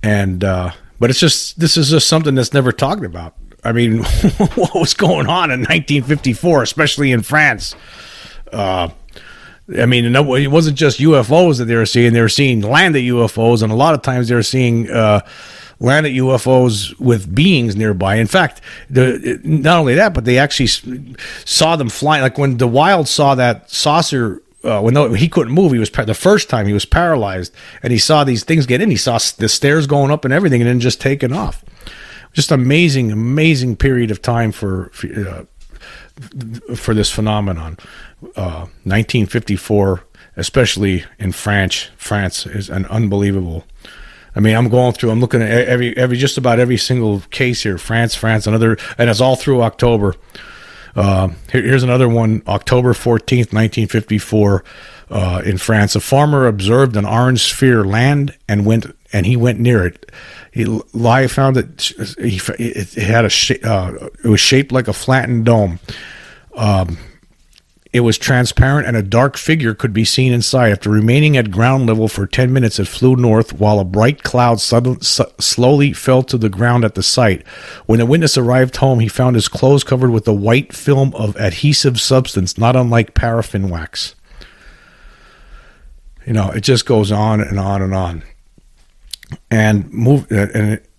and 0.03 0.45
uh, 0.45 0.71
but 1.01 1.11
it's 1.11 1.21
just 1.21 1.59
this 1.59 1.77
is 1.77 1.91
just 1.91 2.09
something 2.09 2.35
that's 2.35 2.53
never 2.53 2.73
talked 2.73 3.05
about. 3.05 3.35
I 3.65 3.73
mean, 3.73 3.99
what 4.55 4.75
was 4.75 4.95
going 4.95 5.27
on 5.27 5.51
in 5.51 5.61
1954, 5.61 6.63
especially 6.63 7.13
in 7.13 7.23
France? 7.23 7.75
Uh, 8.53 8.91
I 9.79 9.87
mean, 9.87 10.15
it 10.15 10.51
wasn't 10.51 10.77
just 10.77 11.01
UFOs 11.01 11.59
that 11.59 11.65
they 11.65 11.77
were 11.77 11.87
seeing; 11.87 12.13
they 12.13 12.21
were 12.21 12.29
seeing 12.29 12.61
landed 12.61 13.01
UFOs, 13.01 13.63
and 13.63 13.73
a 13.73 13.77
lot 13.77 13.95
of 13.95 14.03
times 14.03 14.29
they 14.29 14.35
were 14.35 14.43
seeing 14.43 14.91
uh, 14.91 15.21
landed 15.81 16.13
UFOs 16.15 16.99
with 16.99 17.35
beings 17.35 17.77
nearby. 17.77 18.17
In 18.17 18.27
fact, 18.27 18.61
the, 18.89 19.41
not 19.45 19.79
only 19.79 19.95
that, 19.95 20.15
but 20.15 20.25
they 20.25 20.39
actually 20.39 20.69
saw 21.45 21.77
them 21.77 21.89
flying. 21.89 22.23
Like 22.23 22.39
when 22.39 22.57
Dewilde 22.57 23.09
saw 23.09 23.35
that 23.35 23.71
saucer 23.71 24.43
uh, 24.65 24.81
when 24.81 24.95
no, 24.95 25.13
he 25.13 25.29
couldn't 25.29 25.53
move, 25.53 25.73
he 25.73 25.79
was 25.79 25.91
the 25.91 26.15
first 26.15 26.49
time 26.49 26.67
he 26.67 26.73
was 26.73 26.87
paralyzed, 26.87 27.53
and 27.83 27.93
he 27.93 27.99
saw 27.99 28.25
these 28.25 28.45
things 28.45 28.67
get 28.67 28.81
in. 28.81 28.91
He 28.91 28.97
saw 28.97 29.19
the 29.37 29.49
stairs 29.49 29.87
going 29.87 30.11
up 30.11 30.25
and 30.25 30.33
everything, 30.33 30.63
and 30.63 30.69
then 30.69 30.81
just 30.81 31.01
taking 31.01 31.33
off. 31.33 31.65
Just 32.33 32.51
amazing, 32.51 33.13
amazing 33.13 33.77
period 33.77 34.11
of 34.11 34.23
time 34.23 34.53
for 34.53 34.91
for, 34.93 35.07
uh, 35.07 35.45
for 36.75 36.95
this 36.95 37.11
phenomenon. 37.11 37.77
Uh, 38.37 38.67
1954, 38.85 40.03
especially 40.37 41.05
in 41.19 41.31
France, 41.33 41.91
France 41.99 42.47
is 42.47 42.71
an 42.71 42.87
unbelievable 42.87 43.65
I 44.37 44.41
mean, 44.41 44.57
I'm 44.57 44.69
going 44.69 44.93
through. 44.93 45.11
I'm 45.11 45.21
looking 45.21 45.43
at 45.43 45.51
every 45.51 45.97
every 45.97 46.17
just 46.17 46.39
about 46.39 46.59
every 46.59 46.77
single 46.77 47.21
case 47.31 47.63
here. 47.63 47.79
France, 47.79 48.15
France, 48.15 48.47
another, 48.47 48.77
and 48.99 49.09
it's 49.09 49.21
all 49.21 49.37
through 49.37 49.63
October. 49.63 50.15
Uh, 50.97 51.29
here, 51.51 51.63
here's 51.63 51.83
another 51.83 52.09
one. 52.09 52.43
October 52.47 52.93
14th, 52.93 53.53
1954, 53.53 54.65
uh, 55.11 55.43
in 55.45 55.59
France, 55.59 55.97
a 55.97 56.01
farmer 56.01 56.47
observed 56.47 56.97
an 56.97 57.05
orange 57.05 57.43
sphere 57.43 57.85
land 57.85 58.37
and 58.49 58.65
went 58.65 58.87
and 59.13 59.27
he 59.27 59.37
went 59.37 59.61
near 59.61 59.87
it. 59.87 60.11
He 60.53 60.65
live 60.93 61.33
found 61.33 61.57
that 61.57 61.83
he 62.19 62.41
it, 62.59 62.95
had 62.95 63.25
a 63.25 63.69
uh, 63.69 64.09
it 64.25 64.29
was 64.29 64.41
shaped 64.41 64.73
like 64.73 64.89
a 64.89 64.93
flattened 64.93 65.45
dome. 65.45 65.81
Um, 66.57 66.99
it 67.95 68.01
was 68.01 68.19
transparent 68.19 68.89
and 68.89 68.97
a 68.97 69.03
dark 69.03 69.37
figure 69.37 69.73
could 69.73 69.93
be 69.93 70.05
seen 70.05 70.33
inside. 70.33 70.73
After 70.73 70.91
remaining 70.91 71.37
at 71.37 71.53
ground 71.53 71.87
level 71.87 72.09
for 72.09 72.27
10 72.27 72.53
minutes, 72.53 72.81
it 72.81 72.89
flew 72.89 73.15
north 73.15 73.53
while 73.53 73.79
a 73.79 73.85
bright 73.85 74.25
cloud 74.25 74.61
suddenly, 74.61 74.99
slowly 75.01 75.93
fell 75.93 76.25
to 76.25 76.37
the 76.37 76.49
ground 76.49 76.85
at 76.85 76.97
the 76.97 77.05
site. 77.05 77.47
When 77.87 78.01
the 78.01 78.07
witness 78.07 78.37
arrived 78.37 78.79
home, 78.79 78.99
he 78.99 79.07
found 79.07 79.37
his 79.37 79.47
clothes 79.47 79.85
covered 79.85 80.11
with 80.11 80.27
a 80.27 80.33
white 80.33 80.73
film 80.73 81.15
of 81.15 81.37
adhesive 81.37 82.01
substance, 82.01 82.59
not 82.59 82.75
unlike 82.75 83.15
paraffin 83.15 83.69
wax. 83.69 84.17
You 86.27 86.33
know, 86.33 86.51
it 86.51 86.63
just 86.63 86.87
goes 86.87 87.13
on 87.13 87.41
and 87.41 87.61
on 87.61 87.81
and 87.81 87.95
on. 87.95 88.25
And 89.53 89.89
move 89.93 90.27
and 90.33 90.73
it, 90.73 90.91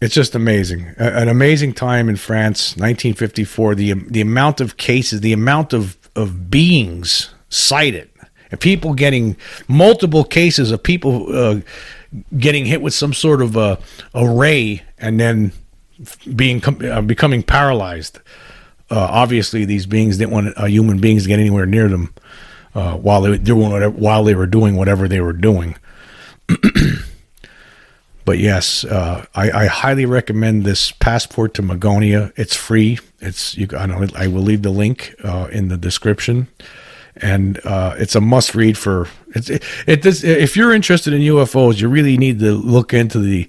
it's 0.00 0.14
just 0.14 0.34
amazing. 0.34 0.94
An 0.96 1.28
amazing 1.28 1.74
time 1.74 2.08
in 2.08 2.16
France, 2.16 2.70
1954. 2.76 3.74
The 3.74 3.92
the 3.92 4.22
amount 4.22 4.62
of 4.62 4.78
cases, 4.78 5.20
the 5.20 5.34
amount 5.34 5.74
of 5.74 5.98
of 6.20 6.50
beings 6.50 7.30
sighted, 7.48 8.10
and 8.50 8.60
people 8.60 8.94
getting 8.94 9.36
multiple 9.68 10.24
cases 10.24 10.70
of 10.70 10.82
people 10.82 11.34
uh, 11.36 11.60
getting 12.38 12.66
hit 12.66 12.82
with 12.82 12.94
some 12.94 13.12
sort 13.12 13.42
of 13.42 13.56
a, 13.56 13.78
a 14.14 14.28
ray 14.28 14.82
and 14.98 15.18
then 15.18 15.52
being 16.34 16.62
uh, 16.84 17.00
becoming 17.02 17.42
paralyzed. 17.42 18.18
Uh, 18.90 19.06
obviously, 19.10 19.64
these 19.64 19.86
beings 19.86 20.18
didn't 20.18 20.32
want 20.32 20.58
uh, 20.58 20.64
human 20.64 20.98
beings 20.98 21.22
to 21.22 21.28
get 21.28 21.38
anywhere 21.38 21.66
near 21.66 21.88
them 21.88 22.12
uh, 22.74 22.96
while 22.96 23.20
they 23.20 23.30
were 23.30 23.38
doing 23.38 23.70
whatever, 23.70 23.96
while 23.96 24.24
they 24.24 24.34
were 24.34 24.46
doing 24.46 24.76
whatever 24.76 25.08
they 25.08 25.20
were 25.20 25.32
doing. 25.32 25.76
but 28.30 28.38
yes, 28.38 28.84
uh, 28.84 29.26
I, 29.34 29.50
I, 29.50 29.66
highly 29.66 30.06
recommend 30.06 30.62
this 30.62 30.92
passport 30.92 31.52
to 31.54 31.62
Magonia. 31.62 32.32
It's 32.36 32.54
free. 32.54 33.00
It's 33.18 33.56
you. 33.58 33.66
I, 33.76 34.06
I 34.14 34.28
will 34.28 34.42
leave 34.42 34.62
the 34.62 34.70
link 34.70 35.16
uh, 35.24 35.48
in 35.50 35.66
the 35.66 35.76
description, 35.76 36.46
and 37.16 37.58
uh, 37.66 37.96
it's 37.98 38.14
a 38.14 38.20
must 38.20 38.54
read 38.54 38.78
for. 38.78 39.08
It's 39.34 39.50
it, 39.50 39.64
it 39.88 40.06
If 40.06 40.56
you're 40.56 40.72
interested 40.72 41.12
in 41.12 41.22
UFOs, 41.22 41.80
you 41.80 41.88
really 41.88 42.16
need 42.16 42.38
to 42.38 42.52
look 42.52 42.94
into 42.94 43.18
the 43.18 43.48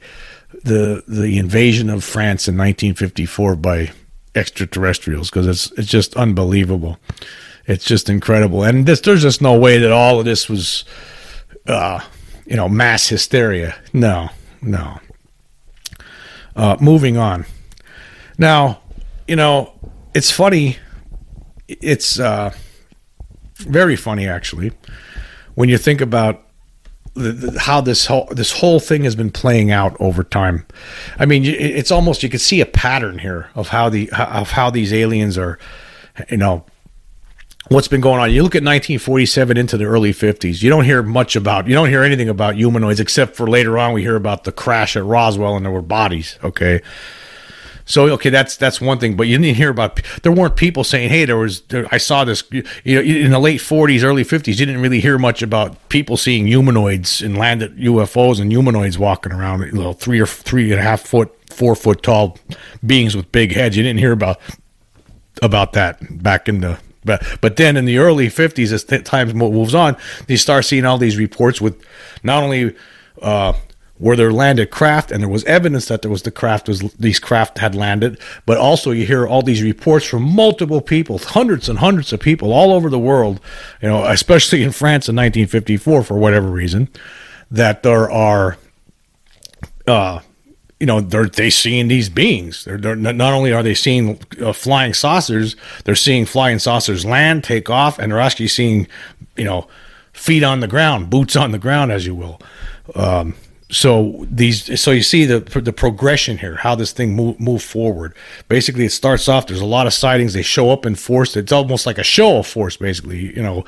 the 0.64 1.04
the 1.08 1.38
invasion 1.38 1.92
of 1.92 2.04
France 2.04 2.48
in 2.48 2.58
1954 2.58 3.58
by 3.58 3.92
extraterrestrials 4.34 5.30
because 5.30 5.46
it's 5.46 5.72
it's 5.78 5.90
just 5.90 6.16
unbelievable. 6.16 6.98
It's 7.68 7.86
just 7.86 8.10
incredible, 8.10 8.64
and 8.64 8.88
this, 8.88 9.02
there's 9.02 9.22
just 9.22 9.44
no 9.44 9.56
way 9.60 9.78
that 9.78 9.92
all 9.92 10.18
of 10.18 10.26
this 10.26 10.50
was, 10.50 10.86
uh, 11.68 12.00
you 12.48 12.56
know, 12.56 12.68
mass 12.68 13.10
hysteria. 13.10 13.76
No, 13.94 14.32
no. 14.62 15.00
Uh, 16.56 16.78
moving 16.80 17.18
on. 17.18 17.46
Now, 18.38 18.82
you 19.28 19.36
know, 19.36 19.74
it's 20.14 20.32
funny. 20.32 20.78
It's 21.68 22.20
uh, 22.20 22.54
very 23.60 23.96
funny, 23.96 24.28
actually, 24.28 24.72
when 25.56 25.70
you 25.70 25.78
think 25.78 26.02
about 26.02 26.44
the, 27.14 27.32
the, 27.32 27.60
how 27.60 27.82
this 27.82 28.06
whole 28.06 28.28
this 28.32 28.52
whole 28.52 28.80
thing 28.80 29.04
has 29.04 29.16
been 29.16 29.32
playing 29.32 29.72
out 29.72 29.96
over 30.00 30.24
time. 30.24 30.66
I 31.20 31.26
mean, 31.26 31.44
it's 31.46 31.92
almost 31.92 32.24
you 32.24 32.30
can 32.30 32.40
see 32.40 32.62
a 32.62 32.66
pattern 32.66 33.20
here 33.20 33.50
of 33.56 33.70
how 33.70 33.90
the 33.90 34.10
of 34.12 34.52
how 34.52 34.70
these 34.70 34.94
aliens 34.94 35.38
are, 35.38 35.60
you 36.30 36.38
know, 36.38 36.66
what's 37.70 37.88
been 37.88 38.02
going 38.02 38.20
on. 38.20 38.32
You 38.32 38.44
look 38.44 38.56
at 38.56 38.64
1947 38.64 39.58
into 39.58 39.78
the 39.78 39.86
early 39.86 40.14
50s. 40.14 40.62
You 40.62 40.70
don't 40.70 40.86
hear 40.86 41.04
much 41.04 41.36
about. 41.36 41.68
You 41.68 41.74
don't 41.74 41.90
hear 41.90 42.04
anything 42.04 42.30
about 42.30 42.56
humanoids 42.56 43.00
except 43.00 43.36
for 43.36 43.48
later 43.48 43.78
on 43.78 43.94
we 43.94 44.02
hear 44.02 44.16
about 44.16 44.44
the 44.44 44.52
crash 44.52 44.96
at 44.96 45.04
Roswell 45.04 45.56
and 45.56 45.66
there 45.66 45.72
were 45.72 45.82
bodies. 45.82 46.38
Okay. 46.44 46.82
So 47.86 48.08
okay, 48.10 48.30
that's 48.30 48.56
that's 48.56 48.80
one 48.80 49.00
thing, 49.00 49.18
but 49.18 49.28
you 49.28 49.38
didn't 49.38 49.58
hear 49.58 49.70
about. 49.70 50.00
There 50.24 50.32
weren't 50.32 50.56
people 50.56 50.84
saying, 50.84 51.10
"Hey, 51.10 51.26
there 51.26 51.36
was." 51.36 51.62
There, 51.62 51.88
I 51.92 51.98
saw 51.98 52.24
this. 52.24 52.44
You 52.52 52.64
know, 52.86 53.02
in 53.02 53.32
the 53.32 53.40
late 53.40 53.60
'40s, 53.60 54.04
early 54.04 54.24
'50s, 54.24 54.60
you 54.60 54.66
didn't 54.66 54.82
really 54.82 55.02
hear 55.02 55.18
much 55.18 55.42
about 55.42 55.90
people 55.90 56.16
seeing 56.16 56.48
humanoids 56.48 57.22
and 57.22 57.38
landed 57.38 57.76
UFOs 57.78 58.40
and 58.40 58.52
humanoids 58.52 58.98
walking 58.98 59.34
around. 59.34 59.62
You 59.62 59.72
know, 59.74 59.94
three 59.94 60.20
or 60.22 60.26
three 60.26 60.72
and 60.72 60.80
a 60.80 60.84
half 60.84 61.02
foot, 61.02 61.36
four 61.52 61.76
foot 61.76 62.02
tall 62.02 62.38
beings 62.86 63.16
with 63.16 63.30
big 63.32 63.52
heads. 63.52 63.76
You 63.76 63.84
didn't 63.84 64.00
hear 64.00 64.14
about 64.14 64.40
about 65.42 65.74
that 65.74 66.24
back 66.24 66.48
in 66.48 66.62
the 66.62 66.78
but 67.04 67.24
but 67.42 67.56
then 67.56 67.78
in 67.78 67.86
the 67.86 67.98
early 67.98 68.28
50s, 68.28 68.72
as 68.72 68.84
th- 68.84 69.04
time 69.04 69.30
moves 69.36 69.76
on, 69.76 69.98
you 70.28 70.38
start 70.38 70.66
seeing 70.66 70.86
all 70.86 70.98
these 70.98 71.18
reports 71.18 71.60
with 71.60 71.84
not 72.24 72.44
only 72.44 72.76
uh, 73.22 73.54
where 74.02 74.16
there 74.16 74.34
landed 74.34 74.72
craft, 74.72 75.12
and 75.12 75.22
there 75.22 75.30
was 75.30 75.44
evidence 75.44 75.86
that 75.86 76.02
there 76.02 76.10
was 76.10 76.24
the 76.24 76.32
craft 76.32 76.68
was 76.68 76.82
these 76.94 77.20
craft 77.20 77.60
had 77.60 77.76
landed, 77.76 78.20
but 78.48 78.58
also 78.58 78.90
you 78.90 79.06
hear 79.06 79.28
all 79.28 79.44
these 79.44 79.62
reports 79.62 80.08
from 80.08 80.24
multiple 80.24 80.82
people, 80.82 81.20
hundreds 81.20 81.70
and 81.70 81.78
hundreds 81.78 82.12
of 82.12 82.20
people 82.20 82.52
all 82.52 82.74
over 82.74 82.90
the 82.90 83.00
world, 83.00 83.40
you 83.80 83.88
know, 83.88 84.04
especially 84.06 84.64
in 84.64 84.72
France 84.72 85.08
in 85.08 85.16
1954 85.16 86.04
for 86.04 86.18
whatever 86.18 86.50
reason, 86.50 86.90
that 87.52 87.84
there 87.84 88.10
are 88.10 88.58
uh, 89.88 90.20
you 90.82 90.88
know 90.88 91.00
they're 91.00 91.28
they 91.28 91.52
seeing 91.52 91.88
these 91.88 92.10
beings. 92.10 92.66
They're, 92.66 92.78
they're 92.78 92.96
not 92.96 93.34
only 93.34 93.54
are 93.54 93.62
they 93.62 93.76
seeing 93.76 94.20
uh, 94.42 94.52
flying 94.52 94.96
saucers, 94.96 95.56
they're 95.86 95.96
seeing 95.96 96.26
flying 96.26 96.58
saucers 96.58 97.06
land, 97.06 97.44
take 97.44 97.70
off, 97.70 98.00
and 98.00 98.12
they're 98.12 98.20
actually 98.20 98.48
seeing 98.48 98.88
you 99.38 99.46
know 99.46 99.68
feet 100.12 100.44
on 100.44 100.60
the 100.60 100.68
ground, 100.68 101.12
boots 101.12 101.36
on 101.36 101.52
the 101.52 101.60
ground, 101.60 101.92
as 101.92 102.08
you 102.08 102.16
will. 102.16 102.42
Um, 102.96 103.36
so 103.70 104.26
these, 104.30 104.82
so 104.82 104.90
you 104.90 105.04
see 105.04 105.26
the 105.26 105.42
the 105.62 105.72
progression 105.72 106.40
here, 106.40 106.56
how 106.56 106.74
this 106.74 106.92
thing 106.92 107.16
move 107.16 107.40
move 107.40 107.62
forward. 107.62 108.16
Basically, 108.50 108.86
it 108.86 108.92
starts 108.92 109.30
off. 109.30 109.46
There's 109.46 109.62
a 109.62 109.66
lot 109.66 109.86
of 109.86 109.94
sightings. 109.94 110.34
They 110.34 110.42
show 110.42 110.72
up 110.72 110.88
in 110.88 110.96
force. 110.96 111.38
It's 111.38 111.52
almost 111.52 111.86
like 111.86 112.00
a 112.00 112.04
show 112.04 112.40
of 112.40 112.48
force. 112.48 112.76
Basically, 112.76 113.36
you 113.36 113.44
know, 113.44 113.66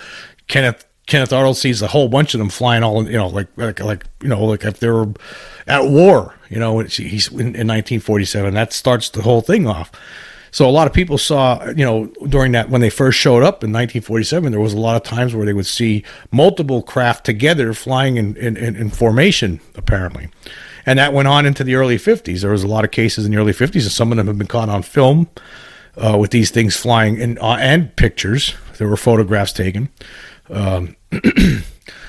Kenneth 0.48 0.84
Kenneth 1.06 1.34
Arnold 1.34 1.58
sees 1.58 1.82
a 1.82 1.88
whole 1.88 2.08
bunch 2.08 2.34
of 2.34 2.40
them 2.40 2.50
flying 2.50 2.84
all, 2.84 3.06
you 3.06 3.18
know, 3.18 3.28
like 3.28 3.48
like 3.58 3.80
like 3.80 4.06
you 4.22 4.30
know, 4.30 4.44
like 4.46 4.64
if 4.64 4.80
they 4.80 4.90
were 4.90 5.08
at 5.68 5.86
war 5.86 6.34
you 6.54 6.60
know, 6.60 6.80
he's 6.80 7.30
in, 7.30 7.40
in 7.40 7.68
1947. 7.68 8.54
That 8.54 8.74
starts 8.74 9.10
the 9.10 9.24
whole 9.24 9.42
thing 9.42 9.66
off. 9.66 9.92
So 10.52 10.70
a 10.70 10.72
lot 10.72 10.86
of 10.86 10.94
people 10.94 11.18
saw, 11.18 11.66
you 11.70 11.84
know, 11.84 12.06
during 12.30 12.52
that 12.52 12.70
when 12.70 12.80
they 12.80 12.92
first 12.92 13.18
showed 13.18 13.42
up 13.42 13.64
in 13.64 13.72
1947, 13.72 14.52
there 14.52 14.62
was 14.62 14.74
a 14.74 14.80
lot 14.80 14.96
of 14.96 15.02
times 15.02 15.34
where 15.34 15.48
they 15.48 15.54
would 15.54 15.66
see 15.66 16.04
multiple 16.32 16.84
craft 16.84 17.26
together 17.26 17.74
flying 17.74 18.18
in, 18.18 18.38
in, 18.38 18.56
in 18.56 18.92
formation, 18.92 19.62
apparently. 19.74 20.30
And 20.86 21.00
that 21.00 21.12
went 21.12 21.28
on 21.28 21.48
into 21.48 21.64
the 21.64 21.74
early 21.74 21.98
50s. 21.98 22.42
There 22.42 22.52
was 22.52 22.64
a 22.64 22.68
lot 22.68 22.84
of 22.84 22.92
cases 22.92 23.26
in 23.26 23.32
the 23.32 23.38
early 23.38 23.54
50s, 23.54 23.82
and 23.82 23.92
some 23.92 24.12
of 24.12 24.18
them 24.18 24.28
have 24.28 24.38
been 24.38 24.46
caught 24.46 24.70
on 24.70 24.84
film 24.84 25.28
uh, 25.98 26.20
with 26.20 26.30
these 26.30 26.52
things 26.52 26.78
flying 26.78 27.18
in, 27.18 27.40
uh, 27.40 27.58
and 27.60 27.96
pictures. 27.96 28.54
There 28.78 28.88
were 28.88 28.98
photographs 28.98 29.54
taken. 29.54 29.90
Um, 30.54 30.96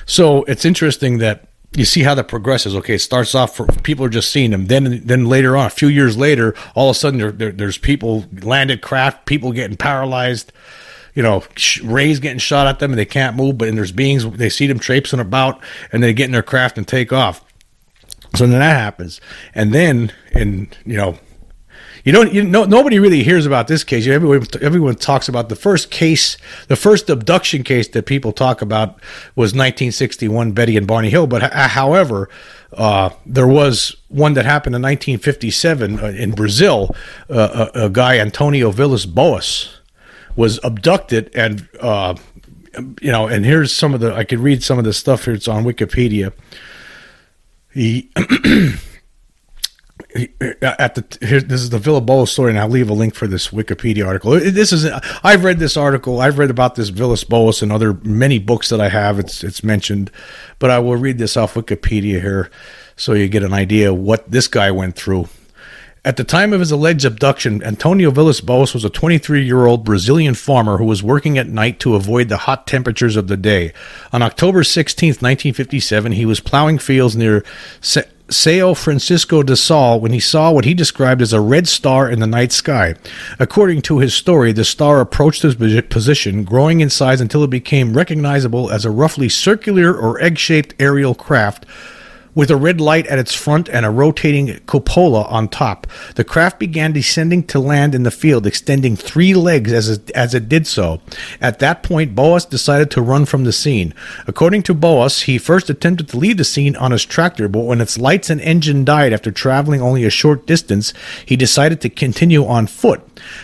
so 0.07 0.44
it's 0.44 0.64
interesting 0.64 1.18
that 1.18 1.48
you 1.72 1.85
see 1.85 2.02
how 2.02 2.14
that 2.14 2.28
progresses. 2.28 2.74
Okay, 2.76 2.94
it 2.94 3.00
starts 3.00 3.35
off 3.35 3.57
for 3.57 3.66
people 3.66 4.04
are 4.04 4.11
just 4.11 4.30
seeing 4.30 4.50
them. 4.50 4.66
Then, 4.66 5.04
then 5.04 5.26
later 5.26 5.57
on, 5.57 5.66
a 5.66 5.70
few 5.70 5.88
years 5.88 6.16
later, 6.16 6.54
all 6.74 6.90
of 6.90 6.96
a 6.96 6.98
sudden 6.98 7.18
there, 7.18 7.33
there, 7.33 7.52
there's 7.52 7.78
people 7.78 8.26
landed 8.42 8.80
craft, 8.80 9.26
people 9.26 9.52
getting 9.52 9.76
paralyzed. 9.76 10.52
You 11.14 11.22
know, 11.22 11.44
rays 11.85 12.18
getting 12.18 12.40
shot 12.40 12.66
at 12.66 12.80
them 12.80 12.90
and 12.90 12.98
they 12.98 13.04
can't 13.04 13.37
move. 13.37 13.57
But 13.57 13.68
and 13.68 13.78
there's 13.78 13.92
beings 13.92 14.28
they 14.33 14.48
see 14.48 14.66
them 14.66 14.80
traipsing 14.80 15.20
about 15.20 15.62
and 15.92 16.02
they 16.02 16.12
get 16.12 16.24
in 16.24 16.33
their 16.33 16.42
craft 16.42 16.76
and 16.76 16.88
take 16.88 17.12
off. 17.12 17.44
So 18.35 18.48
then 18.48 18.59
that 18.59 18.76
happens, 18.76 19.20
and 19.54 19.72
then 19.72 20.12
and 20.33 20.76
you 20.85 20.96
know 20.96 21.16
you 22.04 22.12
don't 22.12 22.32
you 22.32 22.44
know 22.44 22.64
nobody 22.64 22.98
really 22.98 23.22
hears 23.22 23.46
about 23.46 23.66
this 23.66 23.82
case. 23.82 24.06
Everyone 24.06 24.46
everyone 24.60 24.94
talks 24.96 25.28
about 25.28 25.48
the 25.48 25.56
first 25.56 25.90
case 25.90 26.37
the 26.68 26.76
first 26.76 27.08
abduction 27.08 27.62
case 27.62 27.88
that 27.88 28.04
people 28.06 28.32
talk 28.32 28.60
about 28.60 28.96
was 29.34 29.52
1961 29.52 30.52
betty 30.52 30.76
and 30.76 30.87
barney 30.87 31.10
hill. 31.10 31.26
But 31.26 31.52
however 31.52 32.28
uh, 32.74 33.10
there 33.24 33.46
was 33.46 33.96
one 34.08 34.34
that 34.34 34.44
happened 34.44 34.74
in 34.74 34.82
1957 34.82 35.98
uh, 35.98 36.06
in 36.08 36.32
brazil. 36.32 36.94
Uh, 37.30 37.70
a, 37.74 37.84
a, 37.84 37.90
guy 37.90 38.18
antonio 38.18 38.70
villas 38.70 39.06
boas 39.06 39.80
was 40.37 40.58
abducted 40.64 41.30
and 41.34 41.68
uh, 41.80 42.14
you 43.00 43.12
know 43.12 43.28
and 43.28 43.44
here's 43.44 43.72
some 43.72 43.94
of 43.94 44.00
the 44.00 44.12
i 44.14 44.24
could 44.24 44.40
read 44.40 44.62
some 44.62 44.78
of 44.78 44.84
the 44.84 44.92
stuff 44.92 45.24
here. 45.24 45.34
It's 45.34 45.48
on 45.48 45.64
wikipedia. 45.64 46.32
He 47.72 48.10
at 50.61 50.96
the 50.96 51.18
here, 51.26 51.40
this 51.40 51.61
is 51.61 51.70
the 51.70 51.78
Villas-Boas 51.78 52.30
story, 52.30 52.50
and 52.50 52.59
I'll 52.59 52.68
leave 52.68 52.90
a 52.90 52.94
link 52.94 53.14
for 53.14 53.28
this 53.28 53.48
Wikipedia 53.48 54.07
article. 54.07 54.33
This 54.33 54.72
is 54.72 54.87
I've 55.22 55.44
read 55.44 55.61
this 55.61 55.76
article. 55.76 56.20
I've 56.20 56.38
read 56.38 56.50
about 56.50 56.74
this 56.74 56.88
Villas-Boas 56.88 57.62
and 57.62 57.70
other 57.70 57.94
many 58.02 58.38
books 58.38 58.68
that 58.70 58.80
I 58.80 58.88
have. 58.88 59.18
It's 59.18 59.44
it's 59.44 59.62
mentioned, 59.62 60.11
but 60.59 60.70
I 60.70 60.80
will 60.80 60.96
read 60.96 61.18
this 61.18 61.37
off 61.37 61.54
Wikipedia 61.54 62.20
here. 62.20 62.50
so 62.96 63.12
you 63.12 63.28
get 63.28 63.44
an 63.44 63.52
idea 63.52 63.94
what 63.94 64.30
this 64.30 64.48
guy 64.48 64.70
went 64.70 64.96
through. 64.96 65.28
At 66.07 66.18
the 66.18 66.24
time 66.24 66.52
of 66.52 66.61
his 66.61 66.70
alleged 66.70 67.07
abduction, 67.07 67.62
Antonio 67.62 68.11
Villas 68.11 68.42
Boas 68.42 68.74
was 68.74 68.85
a 68.85 68.90
23 68.90 69.44
year 69.44 69.64
old 69.64 69.85
Brazilian 69.85 70.35
farmer 70.35 70.76
who 70.76 70.85
was 70.85 71.02
working 71.02 71.38
at 71.38 71.48
night 71.48 71.80
to 71.80 71.94
avoid 71.94 72.28
the 72.28 72.37
hot 72.37 72.66
temperatures 72.66 73.16
of 73.16 73.28
the 73.28 73.38
day. 73.38 73.72
On 74.12 74.22
October 74.22 74.64
16, 74.64 75.09
1957, 75.09 76.12
he 76.12 76.26
was 76.26 76.40
plowing 76.40 76.78
fields 76.78 77.16
near 77.16 77.44
Sao 78.35 78.75
Francisco 78.75 79.42
de 79.42 79.57
Sal 79.57 80.01
when 80.01 80.12
he 80.12 80.20
saw 80.20 80.51
what 80.51 80.64
he 80.64 80.75
described 80.75 81.23
as 81.23 81.33
a 81.33 81.40
red 81.40 81.68
star 81.68 82.11
in 82.11 82.18
the 82.18 82.27
night 82.27 82.53
sky. 82.53 82.94
According 83.38 83.83
to 83.83 84.01
his 84.01 84.12
story, 84.12 84.53
the 84.53 84.64
star 84.64 85.01
approached 85.01 85.42
his 85.42 85.55
position, 85.55 86.44
growing 86.44 86.81
in 86.81 86.90
size 86.90 87.20
until 87.20 87.44
it 87.44 87.51
became 87.51 87.97
recognizable 87.97 88.70
as 88.70 88.85
a 88.85 88.90
roughly 88.90 89.29
circular 89.29 89.97
or 89.97 90.20
egg 90.20 90.37
shaped 90.37 90.75
aerial 90.81 91.14
craft 91.14 91.64
with 92.35 92.51
a 92.51 92.57
red 92.57 92.81
light 92.81 93.07
at 93.07 93.18
its 93.18 93.35
front 93.35 93.68
and 93.68 93.87
a 93.87 93.90
rotating 93.90 94.59
cupola 94.66 95.23
on 95.25 95.49
top. 95.49 95.87
The 96.16 96.25
craft 96.25 96.59
began 96.59 96.92
descending 96.92 97.44
to 97.44 97.61
land 97.61 97.94
in 97.94 98.03
the 98.03 98.11
field, 98.11 98.47
extending 98.47 98.97
three 98.97 99.35
legs 99.35 99.73
as 99.73 99.88
it, 99.88 100.11
as 100.11 100.35
it 100.35 100.49
did 100.49 100.66
so. 100.66 101.01
At 101.40 101.59
that 101.61 101.83
point, 101.83 102.14
Boas 102.14 102.44
decided 102.44 102.90
to 102.92 103.03
run 103.03 103.25
from 103.25 103.44
the 103.44 103.53
scene. 103.53 103.94
According 104.27 104.64
to 104.64 104.75
Boas, 104.75 105.23
he 105.23 105.38
first 105.38 105.70
attempted 105.70 106.09
to 106.09 106.18
leave 106.18 106.37
the 106.37 106.44
scene 106.44 106.77
on 106.77 106.90
his 106.90 107.05
tractor, 107.05 107.49
but 107.49 107.61
when 107.61 107.81
its 107.81 107.99
lights 107.99 108.31
and 108.31 108.40
engine 108.40 108.85
died 108.85 109.12
after 109.12 109.31
traveling 109.31 109.81
only 109.81 110.05
a 110.05 110.11
short 110.11 110.47
distance, 110.47 110.92
he 111.25 111.37
decided 111.37 111.81
to 111.81 111.88
continue 111.88 112.44
on 112.44 112.66
foot. 112.66 113.01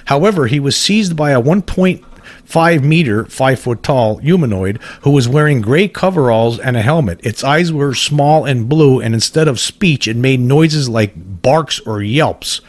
However, 0.07 0.47
he 0.47 0.61
was 0.61 0.77
seized 0.77 1.17
by 1.17 1.31
a 1.31 1.41
1.0 1.41 2.05
five 2.45 2.85
meter, 2.85 3.25
five 3.27 3.59
foot 3.61 3.83
tall 3.83 4.17
humanoid 4.17 4.79
who 5.03 5.11
was 5.11 5.29
wearing 5.29 5.61
gray 5.61 5.89
coveralls 5.89 6.59
and 6.59 6.77
a 6.77 6.83
helmet. 6.83 7.21
Its 7.23 7.45
eyes 7.45 7.73
were 7.73 7.95
small 7.95 8.45
and 8.45 8.69
blue, 8.69 9.01
and 9.01 9.15
instead 9.15 9.49
of 9.49 9.61
speech, 9.61 10.09
it 10.09 10.17
made 10.17 10.41
noises 10.41 10.89
like 10.89 11.13
barks 11.17 11.81
or 11.81 12.03
yelps. 12.03 12.61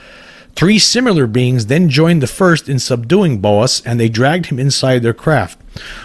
Three 0.56 0.80
similar 0.80 1.28
beings 1.28 1.68
then 1.68 1.90
joined 1.90 2.22
the 2.22 2.28
first 2.28 2.68
in 2.68 2.80
subduing 2.80 3.40
Boas, 3.40 3.82
and 3.86 4.00
they 4.00 4.10
dragged 4.10 4.48
him 4.48 4.60
inside 4.60 5.02
their 5.02 5.14
craft. 5.14 5.60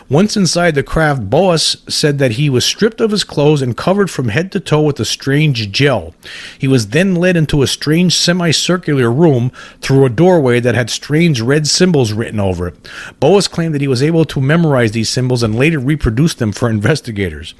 Once 0.08 0.36
inside 0.36 0.74
the 0.74 0.82
craft, 0.82 1.28
Boas 1.28 1.76
said 1.88 2.18
that 2.18 2.32
he 2.32 2.48
was 2.48 2.64
stripped 2.64 3.00
of 3.00 3.10
his 3.10 3.24
clothes 3.24 3.62
and 3.62 3.76
covered 3.76 4.10
from 4.10 4.28
head 4.28 4.52
to 4.52 4.60
toe 4.60 4.82
with 4.82 5.00
a 5.00 5.04
strange 5.04 5.72
gel. 5.72 6.14
He 6.58 6.68
was 6.68 6.88
then 6.88 7.16
led 7.16 7.36
into 7.36 7.62
a 7.62 7.66
strange 7.66 8.14
semicircular 8.14 9.10
room 9.10 9.50
through 9.80 10.04
a 10.04 10.10
doorway 10.10 10.60
that 10.60 10.74
had 10.74 10.90
strange 10.90 11.40
red 11.40 11.66
symbols 11.66 12.12
written 12.12 12.38
over 12.38 12.68
it. 12.68 12.88
Boas 13.18 13.48
claimed 13.48 13.74
that 13.74 13.80
he 13.80 13.88
was 13.88 14.02
able 14.02 14.24
to 14.26 14.40
memorize 14.40 14.92
these 14.92 15.08
symbols 15.08 15.42
and 15.42 15.56
later 15.56 15.78
reproduce 15.78 16.34
them 16.34 16.52
for 16.52 16.70
investigators. 16.70 17.54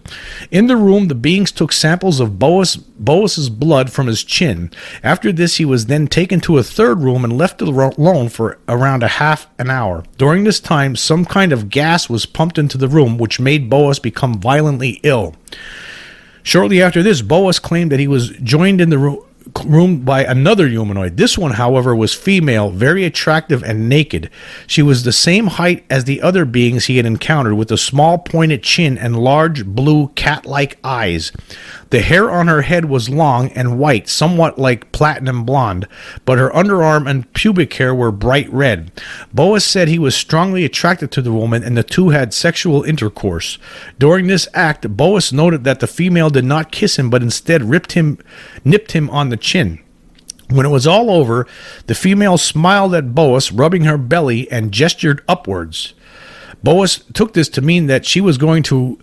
In 0.51 0.67
the 0.67 0.77
room, 0.77 1.09
the 1.09 1.15
beings 1.15 1.51
took 1.51 1.73
samples 1.73 2.21
of 2.21 2.39
Boas 2.39 2.77
Boas's 2.77 3.51
blood 3.51 3.91
from 3.93 4.07
his 4.07 4.25
chin. 4.25 4.71
After 5.03 5.33
this, 5.33 5.57
he 5.57 5.65
was 5.65 5.87
then 5.87 6.07
taken 6.07 6.41
to 6.41 6.59
a 6.59 6.63
third 6.63 7.01
room 7.01 7.25
and 7.25 7.37
left 7.37 7.61
alone 7.63 8.29
for 8.29 8.59
around 8.69 9.03
a 9.03 9.09
half 9.09 9.47
an 9.59 9.71
hour. 9.71 10.05
During 10.19 10.45
this 10.45 10.61
time, 10.61 10.97
some 10.97 11.25
kind 11.25 11.53
of 11.53 11.71
gas 11.71 11.96
was 12.11 12.27
pumped 12.27 12.59
into 12.59 12.79
the 12.79 12.89
room, 12.89 13.19
which 13.19 13.41
made 13.41 13.71
Boas 13.71 13.99
become 13.99 14.35
violently 14.35 15.01
ill. 15.03 15.35
Shortly 16.43 16.81
after 16.81 17.03
this, 17.03 17.23
Boas 17.23 17.59
claimed 17.59 17.91
that 17.91 18.01
he 18.01 18.07
was 18.07 18.31
joined 18.43 18.81
in 18.81 18.91
the 18.91 18.99
room 18.99 19.23
room 19.65 20.01
by 20.01 20.25
another 20.25 20.69
humanoid. 20.69 21.17
This 21.17 21.39
one, 21.39 21.53
however, 21.53 21.95
was 21.95 22.15
female, 22.15 22.71
very 22.71 23.05
attractive 23.05 23.63
and 23.63 23.89
naked. 23.89 24.31
She 24.67 24.83
was 24.83 25.03
the 25.03 25.13
same 25.13 25.47
height 25.47 25.85
as 25.89 26.05
the 26.05 26.21
other 26.21 26.45
beings 26.45 26.87
he 26.87 26.97
had 26.97 27.07
encountered, 27.07 27.55
with 27.55 27.71
a 27.71 27.79
small 27.79 28.19
pointed 28.19 28.63
chin 28.63 28.99
and 28.99 29.19
large 29.19 29.65
blue 29.65 30.09
cat 30.09 30.47
like 30.47 30.79
eyes. 30.83 31.33
The 31.91 32.01
hair 32.01 32.31
on 32.31 32.49
her 32.49 32.63
head 32.63 32.87
was 32.87 33.09
long 33.09 33.49
and 33.51 33.79
white, 33.79 34.09
somewhat 34.09 34.59
like 34.59 34.91
platinum 34.93 35.45
blonde, 35.45 35.87
but 36.25 36.39
her 36.39 36.51
underarm 36.51 37.09
and 37.09 37.33
pubic 37.33 37.75
hair 37.75 37.95
were 37.95 38.11
bright 38.11 38.53
red. 38.53 38.91
Boas 39.33 39.65
said 39.65 39.87
he 39.87 39.99
was 39.99 40.17
strongly 40.17 40.65
attracted 40.65 41.13
to 41.13 41.23
the 41.23 41.33
woman 41.33 41.63
and 41.63 41.77
the 41.77 41.85
two 41.85 42.11
had 42.11 42.35
sexual 42.35 42.83
intercourse. 42.83 43.59
During 43.99 44.27
this 44.27 44.49
act, 44.53 44.97
Boas 44.97 45.33
noted 45.33 45.65
that 45.65 45.81
the 45.81 45.87
female 45.87 46.31
did 46.31 46.45
not 46.45 46.73
kiss 46.73 46.99
him 46.99 47.09
but 47.09 47.23
instead 47.23 47.63
ripped 47.63 47.93
him 47.93 48.19
nipped 48.65 48.93
him 48.93 49.09
on 49.11 49.29
the 49.29 49.37
chin. 49.37 49.79
When 50.49 50.67
it 50.67 50.71
was 50.71 50.87
all 50.87 51.11
over, 51.11 51.47
the 51.87 51.95
female 51.95 52.39
smiled 52.39 52.95
at 52.95 53.15
Boas, 53.15 53.51
rubbing 53.51 53.85
her 53.85 53.99
belly, 53.99 54.51
and 54.51 54.71
gestured 54.71 55.23
upwards. 55.27 55.95
Boas 56.63 57.05
took 57.15 57.33
this 57.33 57.49
to 57.51 57.61
mean 57.61 57.87
that 57.87 58.07
she 58.07 58.21
was 58.21 58.39
going 58.39 58.63
to 58.65 58.99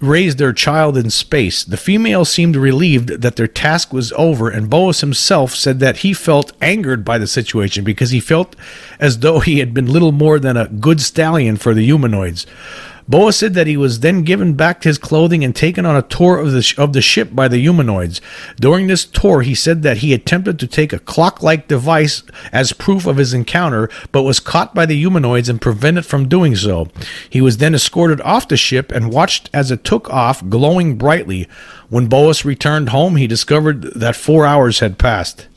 raise 0.00 0.36
their 0.36 0.52
child 0.52 0.96
in 0.96 1.10
space. 1.10 1.64
The 1.64 1.76
female 1.76 2.24
seemed 2.24 2.56
relieved 2.56 3.22
that 3.22 3.36
their 3.36 3.48
task 3.48 3.92
was 3.92 4.12
over, 4.12 4.48
and 4.48 4.70
Boas 4.70 5.00
himself 5.00 5.54
said 5.54 5.80
that 5.80 5.98
he 5.98 6.12
felt 6.12 6.52
angered 6.60 7.04
by 7.04 7.18
the 7.18 7.26
situation 7.26 7.84
because 7.84 8.10
he 8.10 8.20
felt 8.20 8.54
as 9.00 9.18
though 9.18 9.40
he 9.40 9.58
had 9.58 9.74
been 9.74 9.92
little 9.92 10.12
more 10.12 10.38
than 10.38 10.56
a 10.56 10.68
good 10.68 11.00
stallion 11.00 11.56
for 11.56 11.74
the 11.74 11.84
humanoids. 11.84 12.46
Boas 13.08 13.36
said 13.36 13.54
that 13.54 13.66
he 13.66 13.76
was 13.76 14.00
then 14.00 14.22
given 14.22 14.52
back 14.52 14.84
his 14.84 14.98
clothing 14.98 15.42
and 15.42 15.56
taken 15.56 15.86
on 15.86 15.96
a 15.96 16.02
tour 16.02 16.38
of 16.38 16.52
the, 16.52 16.74
of 16.76 16.92
the 16.92 17.00
ship 17.00 17.34
by 17.34 17.48
the 17.48 17.58
humanoids. 17.58 18.20
During 18.60 18.86
this 18.86 19.06
tour, 19.06 19.40
he 19.40 19.54
said 19.54 19.82
that 19.82 19.98
he 19.98 20.12
attempted 20.12 20.58
to 20.58 20.66
take 20.66 20.92
a 20.92 20.98
clock 20.98 21.42
like 21.42 21.68
device 21.68 22.22
as 22.52 22.74
proof 22.74 23.06
of 23.06 23.16
his 23.16 23.32
encounter, 23.32 23.88
but 24.12 24.24
was 24.24 24.40
caught 24.40 24.74
by 24.74 24.84
the 24.84 24.96
humanoids 24.96 25.48
and 25.48 25.60
prevented 25.60 26.04
from 26.04 26.28
doing 26.28 26.54
so. 26.54 26.88
He 27.30 27.40
was 27.40 27.56
then 27.56 27.74
escorted 27.74 28.20
off 28.20 28.46
the 28.46 28.58
ship 28.58 28.92
and 28.92 29.10
watched 29.10 29.48
as 29.54 29.70
it 29.70 29.84
took 29.84 30.10
off, 30.10 30.46
glowing 30.48 30.98
brightly. 30.98 31.48
When 31.88 32.08
Boas 32.08 32.44
returned 32.44 32.90
home, 32.90 33.16
he 33.16 33.26
discovered 33.26 33.82
that 33.94 34.16
four 34.16 34.44
hours 34.44 34.80
had 34.80 34.98
passed. 34.98 35.47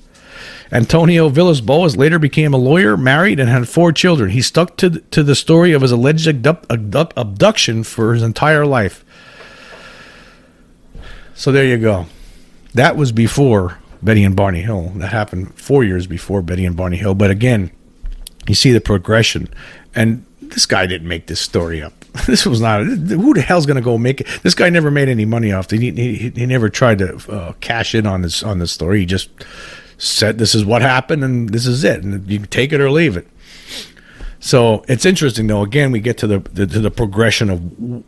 Antonio 0.71 1.27
Villas 1.27 1.59
Boas 1.59 1.97
later 1.97 2.17
became 2.17 2.53
a 2.53 2.57
lawyer, 2.57 2.95
married, 2.95 3.39
and 3.39 3.49
had 3.49 3.67
four 3.67 3.91
children. 3.91 4.29
He 4.29 4.41
stuck 4.41 4.77
to, 4.77 4.89
to 4.89 5.21
the 5.21 5.35
story 5.35 5.73
of 5.73 5.81
his 5.81 5.91
alleged 5.91 6.27
abduction 6.27 7.83
for 7.83 8.13
his 8.13 8.23
entire 8.23 8.65
life. 8.65 9.03
So 11.33 11.51
there 11.51 11.65
you 11.65 11.77
go. 11.77 12.05
That 12.73 12.95
was 12.95 13.11
before 13.11 13.79
Betty 14.01 14.23
and 14.23 14.35
Barney 14.35 14.61
Hill. 14.61 14.93
That 14.95 15.11
happened 15.11 15.53
four 15.55 15.83
years 15.83 16.07
before 16.07 16.41
Betty 16.41 16.65
and 16.65 16.77
Barney 16.77 16.97
Hill. 16.97 17.15
But 17.15 17.31
again, 17.31 17.71
you 18.47 18.55
see 18.55 18.71
the 18.71 18.81
progression. 18.81 19.49
And 19.93 20.25
this 20.39 20.65
guy 20.65 20.85
didn't 20.85 21.07
make 21.07 21.27
this 21.27 21.39
story 21.39 21.81
up. 21.81 21.93
This 22.27 22.45
was 22.45 22.59
not. 22.59 22.83
Who 22.83 23.33
the 23.33 23.41
hell's 23.41 23.65
going 23.65 23.75
to 23.75 23.81
go 23.81 23.97
make 23.97 24.19
it? 24.19 24.27
This 24.43 24.53
guy 24.53 24.69
never 24.69 24.91
made 24.91 25.07
any 25.07 25.23
money 25.23 25.53
off. 25.53 25.71
He, 25.71 25.91
he, 25.91 26.29
he 26.29 26.45
never 26.45 26.69
tried 26.69 26.97
to 26.99 27.15
uh, 27.31 27.53
cash 27.61 27.95
in 27.95 28.05
on 28.05 28.21
this 28.21 28.43
on 28.43 28.59
this 28.59 28.71
story. 28.71 28.99
He 28.99 29.05
just 29.05 29.29
said 30.01 30.39
this 30.39 30.55
is 30.55 30.65
what 30.65 30.81
happened 30.81 31.23
and 31.23 31.49
this 31.49 31.67
is 31.67 31.83
it 31.83 32.03
and 32.03 32.27
you 32.27 32.39
can 32.39 32.47
take 32.47 32.73
it 32.73 32.81
or 32.81 32.89
leave 32.89 33.15
it. 33.15 33.27
So 34.43 34.83
it's 34.87 35.05
interesting 35.05 35.45
though. 35.45 35.61
Again 35.61 35.91
we 35.91 35.99
get 35.99 36.17
to 36.19 36.27
the, 36.27 36.39
the, 36.39 36.65
to 36.65 36.79
the 36.79 36.89
progression 36.89 37.51
of 37.51 37.61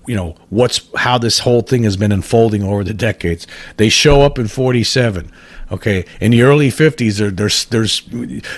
you 0.07 0.15
know 0.15 0.35
what's 0.49 0.89
how 0.95 1.19
this 1.19 1.39
whole 1.39 1.61
thing 1.61 1.83
has 1.83 1.95
been 1.95 2.11
unfolding 2.11 2.63
over 2.63 2.83
the 2.83 2.95
decades. 2.95 3.45
They 3.77 3.89
show 3.89 4.21
up 4.21 4.39
in 4.39 4.47
47 4.47 5.31
okay? 5.71 6.05
In 6.19 6.31
the 6.31 6.41
early 6.41 6.69
50s 6.69 7.19
there, 7.19 7.29
there's 7.29 7.65
there's 7.65 8.01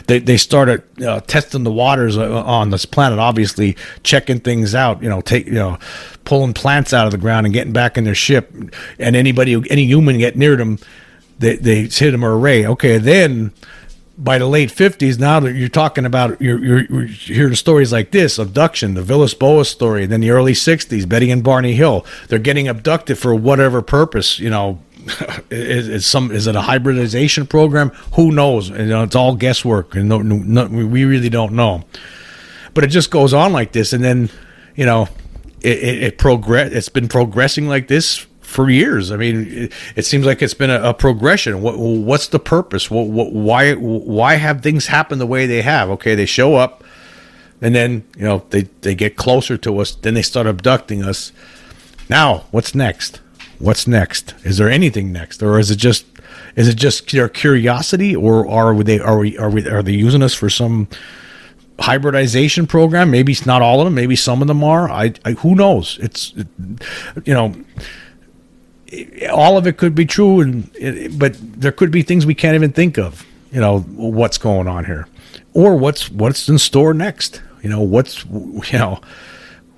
they, 0.08 0.20
they 0.20 0.38
started 0.38 0.84
uh, 1.04 1.20
testing 1.22 1.64
the 1.64 1.72
waters 1.72 2.18
uh, 2.18 2.44
on 2.44 2.70
this 2.70 2.86
planet 2.86 3.20
obviously 3.20 3.76
checking 4.04 4.40
things 4.40 4.74
out 4.74 5.04
you 5.04 5.10
know 5.10 5.20
take 5.20 5.46
you 5.46 5.54
know 5.54 5.78
pulling 6.24 6.54
plants 6.54 6.94
out 6.94 7.06
of 7.06 7.12
the 7.12 7.18
ground 7.18 7.46
and 7.46 7.54
getting 7.54 7.74
back 7.74 7.98
in 7.98 8.06
their 8.06 8.16
ship. 8.16 8.54
And 8.98 9.16
anybody 9.16 9.62
any 9.70 9.86
human 9.86 10.18
get 10.18 10.38
near 10.38 10.56
them 10.56 10.80
they 11.40 11.56
they 11.58 11.82
hit 11.84 12.12
them 12.12 12.24
array. 12.24 12.66
Okay, 12.66 12.98
then 12.98 13.54
by 14.18 14.38
the 14.38 14.48
late 14.48 14.70
50s, 14.70 15.20
now 15.20 15.40
that 15.42 15.54
you're 15.54 15.68
talking 15.68 16.06
about, 16.06 16.42
you're, 16.42 16.64
you're, 16.64 16.86
you're 16.86 17.06
hearing 17.06 17.56
stories 17.56 17.92
like 17.92 18.12
this 18.12 18.40
abduction, 18.40 18.94
the 18.94 19.02
Villas 19.02 19.34
Boas 19.34 19.70
story, 19.70 20.06
then 20.06 20.22
the 20.22 20.30
early 20.30 20.54
60s, 20.54 21.08
Betty 21.08 21.30
and 21.32 21.44
Barney 21.44 21.74
Hill. 21.74 22.06
They're 22.30 22.40
getting 22.40 22.68
abducted 22.68 23.18
for 23.18 23.36
whatever 23.36 23.82
purpose, 23.82 24.40
you 24.40 24.50
know. 24.50 24.80
is, 25.52 25.88
is, 25.88 26.06
some 26.06 26.32
is 26.32 26.48
it 26.48 26.56
a 26.56 26.62
hybridization 26.62 27.46
program? 27.46 27.90
Who 28.14 28.32
knows? 28.32 28.70
You 28.70 28.86
know, 28.86 29.04
it's 29.04 29.16
all 29.16 29.36
guesswork, 29.36 29.94
and 29.94 30.10
no, 30.10 30.20
no, 30.20 30.66
we 30.66 31.06
really 31.06 31.30
don't 31.30 31.54
know. 31.54 31.84
But 32.74 32.86
it 32.86 32.88
just 32.88 33.12
goes 33.12 33.32
on 33.32 33.54
like 33.54 33.72
this, 33.72 33.94
and 33.94 34.04
then 34.04 34.32
you 34.76 34.86
know, 34.86 35.08
it, 35.62 35.78
it, 35.78 36.04
it 36.04 36.18
progress. 36.18 36.72
It's 36.72 36.90
been 36.90 37.08
progressing 37.08 37.68
like 37.68 37.88
this 37.88 38.26
for 38.56 38.70
years. 38.70 39.12
I 39.12 39.18
mean, 39.18 39.48
it, 39.52 39.74
it 39.98 40.06
seems 40.06 40.26
like 40.26 40.42
it's 40.42 40.54
been 40.54 40.70
a, 40.70 40.82
a 40.82 40.94
progression. 40.94 41.62
What, 41.62 41.78
what's 41.78 42.30
the 42.30 42.40
purpose? 42.40 42.90
What, 42.90 43.08
what, 43.08 43.34
why 43.34 43.74
why 43.74 44.36
have 44.36 44.62
things 44.62 44.88
happen 44.88 45.20
the 45.20 45.28
way 45.28 45.46
they 45.46 45.62
have? 45.62 45.90
Okay, 45.92 46.16
they 46.16 46.26
show 46.26 46.56
up, 46.56 46.84
and 47.62 47.76
then 47.76 48.06
you 48.18 48.24
know 48.24 48.46
they 48.50 48.64
they 48.82 48.96
get 48.96 49.18
closer 49.18 49.58
to 49.58 49.80
us. 49.80 49.94
Then 49.94 50.14
they 50.14 50.22
start 50.22 50.48
abducting 50.48 51.04
us. 51.04 51.34
Now, 52.10 52.46
what's 52.52 52.74
next? 52.74 53.20
What's 53.60 53.88
next? 53.88 54.34
Is 54.44 54.58
there 54.58 54.70
anything 54.70 55.12
next, 55.12 55.44
or 55.44 55.60
is 55.60 55.70
it 55.70 55.78
just 55.78 56.06
is 56.56 56.70
it 56.70 56.76
just 56.76 57.12
their 57.12 57.28
curiosity, 57.28 58.16
or 58.16 58.48
are 58.48 58.74
they 58.84 59.00
are 59.00 59.20
we 59.20 59.38
are 59.38 59.50
we 59.50 59.68
are 59.68 59.84
they 59.84 59.92
using 59.92 60.24
us 60.24 60.34
for 60.34 60.50
some? 60.50 60.88
hybridization 61.78 62.66
program 62.66 63.12
maybe 63.12 63.34
it's 63.34 63.46
not 63.46 63.62
all 63.62 63.82
of 63.82 63.86
them 63.86 63.94
maybe 63.94 64.16
some 64.16 64.42
of 64.42 64.48
them 64.48 64.64
are 64.64 64.90
i, 64.90 65.12
I 65.26 65.32
who 65.32 65.56
knows 65.56 66.00
it's 66.02 66.34
you 67.26 67.34
know 67.34 67.54
all 69.32 69.58
of 69.58 69.68
it 69.68 69.78
could 69.78 69.96
be 69.96 70.06
true, 70.06 70.42
and 70.42 71.18
but 71.18 71.36
there 71.40 71.72
could 71.72 71.92
be 71.92 72.02
things 72.02 72.26
we 72.26 72.36
can't 72.36 72.56
even 72.56 72.72
think 72.72 72.98
of. 72.98 73.26
You 73.52 73.62
know 73.62 73.80
what's 73.80 74.38
going 74.38 74.68
on 74.68 74.86
here, 74.86 75.08
or 75.54 75.76
what's 75.76 76.12
what's 76.12 76.48
in 76.50 76.58
store 76.58 76.94
next. 76.94 77.42
You 77.62 77.70
know 77.70 77.82
what's 77.82 78.26
you 78.26 78.80
know 78.80 79.00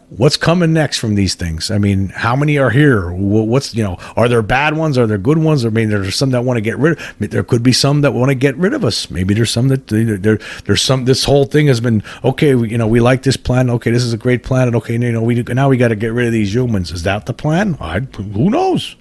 what's 0.10 0.38
coming 0.38 0.74
next 0.74 1.00
from 1.00 1.16
these 1.16 1.36
things? 1.36 1.70
I 1.70 1.78
mean, 1.78 2.10
how 2.10 2.36
many 2.36 2.58
are 2.58 2.70
here? 2.70 3.12
What's 3.12 3.76
you 3.76 3.84
know, 3.84 3.98
are 4.16 4.30
there 4.30 4.42
bad 4.42 4.78
ones? 4.78 4.98
Are 4.98 5.08
there 5.08 5.18
good 5.18 5.38
ones? 5.38 5.66
I 5.66 5.70
mean, 5.70 5.90
there's 5.90 6.16
some 6.16 6.32
that 6.32 6.44
want 6.44 6.58
to 6.58 6.62
get 6.62 6.78
rid. 6.78 7.00
of 7.00 7.30
There 7.30 7.44
could 7.44 7.64
be 7.64 7.74
some 7.74 8.02
that 8.02 8.14
want 8.14 8.30
to 8.30 8.36
get 8.36 8.56
rid 8.58 8.74
of 8.74 8.86
us. 8.86 9.10
Maybe 9.10 9.34
there's 9.34 9.52
some 9.52 9.68
that 9.68 9.88
there 9.88 10.40
there's 10.66 10.82
some. 10.82 11.06
This 11.06 11.24
whole 11.24 11.46
thing 11.46 11.68
has 11.68 11.82
been 11.82 12.04
okay. 12.24 12.56
We, 12.56 12.70
you 12.70 12.78
know, 12.78 12.88
we 12.88 13.00
like 13.00 13.24
this 13.24 13.38
plan. 13.38 13.70
Okay, 13.70 13.92
this 13.92 14.04
is 14.04 14.14
a 14.14 14.18
great 14.18 14.44
plan. 14.44 14.68
And 14.68 14.76
okay, 14.78 14.94
you 14.94 15.12
know, 15.12 15.22
we 15.22 15.44
now 15.44 15.70
we 15.70 15.78
got 15.78 15.90
to 15.90 15.96
get 15.96 16.14
rid 16.14 16.28
of 16.28 16.34
these 16.34 16.54
humans. 16.54 16.92
Is 16.92 17.04
that 17.04 17.26
the 17.26 17.34
plan? 17.34 17.78
I 17.80 18.00
who 18.00 18.50
knows. 18.50 18.96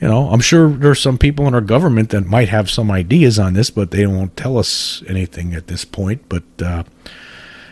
You 0.00 0.08
know, 0.08 0.28
I'm 0.28 0.40
sure 0.40 0.68
there's 0.68 1.00
some 1.00 1.16
people 1.16 1.46
in 1.46 1.54
our 1.54 1.62
government 1.62 2.10
that 2.10 2.26
might 2.26 2.50
have 2.50 2.68
some 2.68 2.90
ideas 2.90 3.38
on 3.38 3.54
this, 3.54 3.70
but 3.70 3.92
they 3.92 4.06
won't 4.06 4.36
tell 4.36 4.58
us 4.58 5.02
anything 5.08 5.54
at 5.54 5.68
this 5.68 5.86
point. 5.86 6.28
But 6.28 6.42
uh, 6.62 6.82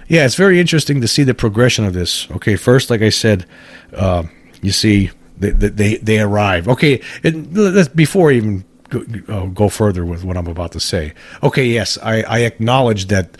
yeah, 0.08 0.24
it's 0.24 0.34
very 0.34 0.60
interesting 0.60 1.00
to 1.00 1.08
see 1.08 1.22
the 1.22 1.34
progression 1.34 1.84
of 1.84 1.94
this. 1.94 2.30
Okay, 2.32 2.56
first, 2.56 2.90
like 2.90 3.02
I 3.02 3.10
said, 3.10 3.46
uh, 3.94 4.24
you 4.62 4.72
see 4.72 5.10
they, 5.38 5.50
they 5.50 5.96
they 5.96 6.20
arrive. 6.20 6.68
Okay, 6.68 7.00
it, 7.22 7.96
before 7.96 8.30
I 8.30 8.34
even 8.34 8.64
go, 8.90 9.04
uh, 9.28 9.46
go, 9.46 9.68
further 9.68 10.04
with 10.04 10.24
what 10.24 10.36
I'm 10.36 10.46
about 10.46 10.72
to 10.72 10.80
say. 10.80 11.14
Okay, 11.42 11.66
yes, 11.66 11.98
I, 12.02 12.22
I 12.22 12.38
acknowledge 12.40 13.06
that 13.06 13.36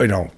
you 0.00 0.06
know 0.06 0.30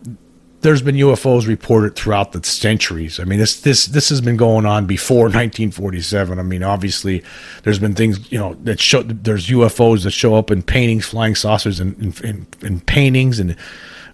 there's 0.63 0.83
been 0.83 0.97
UFOs 0.97 1.47
reported 1.47 1.97
throughout 1.97 2.33
the 2.33 2.45
centuries. 2.45 3.19
I 3.19 3.25
mean, 3.25 3.39
this 3.39 3.61
this 3.61 3.87
this 3.87 4.09
has 4.11 4.21
been 4.21 4.37
going 4.37 4.67
on 4.67 4.87
before 4.87 5.25
1947. 5.25 6.39
I 6.39 6.43
mean, 6.43 6.63
obviously, 6.63 7.23
there's 7.63 7.79
been 7.79 7.95
things 7.95 8.31
you 8.31 8.39
know 8.39 8.55
that 8.63 8.81
show 8.81 9.03
there's 9.03 9.49
UFOs 9.49 10.05
that 10.05 10.13
show 10.13 10.35
up 10.35 10.51
in 10.51 10.63
paintings, 10.63 11.07
flying 11.07 11.35
saucers, 11.35 11.81
and 11.81 11.97
in, 11.99 12.29
in, 12.29 12.47
in, 12.63 12.81
paintings, 12.81 13.41
and 13.41 13.57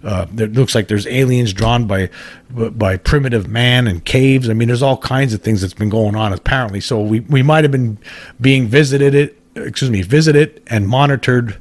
uh, 0.03 0.25
it 0.37 0.53
looks 0.53 0.75
like 0.75 0.87
there's 0.87 1.07
aliens 1.07 1.53
drawn 1.53 1.85
by 1.85 2.09
by 2.49 2.97
primitive 2.97 3.47
man 3.47 3.87
and 3.87 4.03
caves. 4.03 4.49
I 4.49 4.53
mean, 4.53 4.67
there's 4.67 4.83
all 4.83 4.97
kinds 4.97 5.33
of 5.33 5.41
things 5.41 5.61
that's 5.61 5.73
been 5.73 5.89
going 5.89 6.15
on 6.15 6.33
apparently. 6.33 6.81
So 6.81 7.01
we 7.01 7.21
we 7.21 7.43
might 7.43 7.63
have 7.63 7.71
been 7.71 7.97
being 8.39 8.67
visited 8.67 9.15
it, 9.15 9.39
excuse 9.55 9.91
me, 9.91 10.01
visited 10.01 10.61
and 10.67 10.87
monitored 10.87 11.57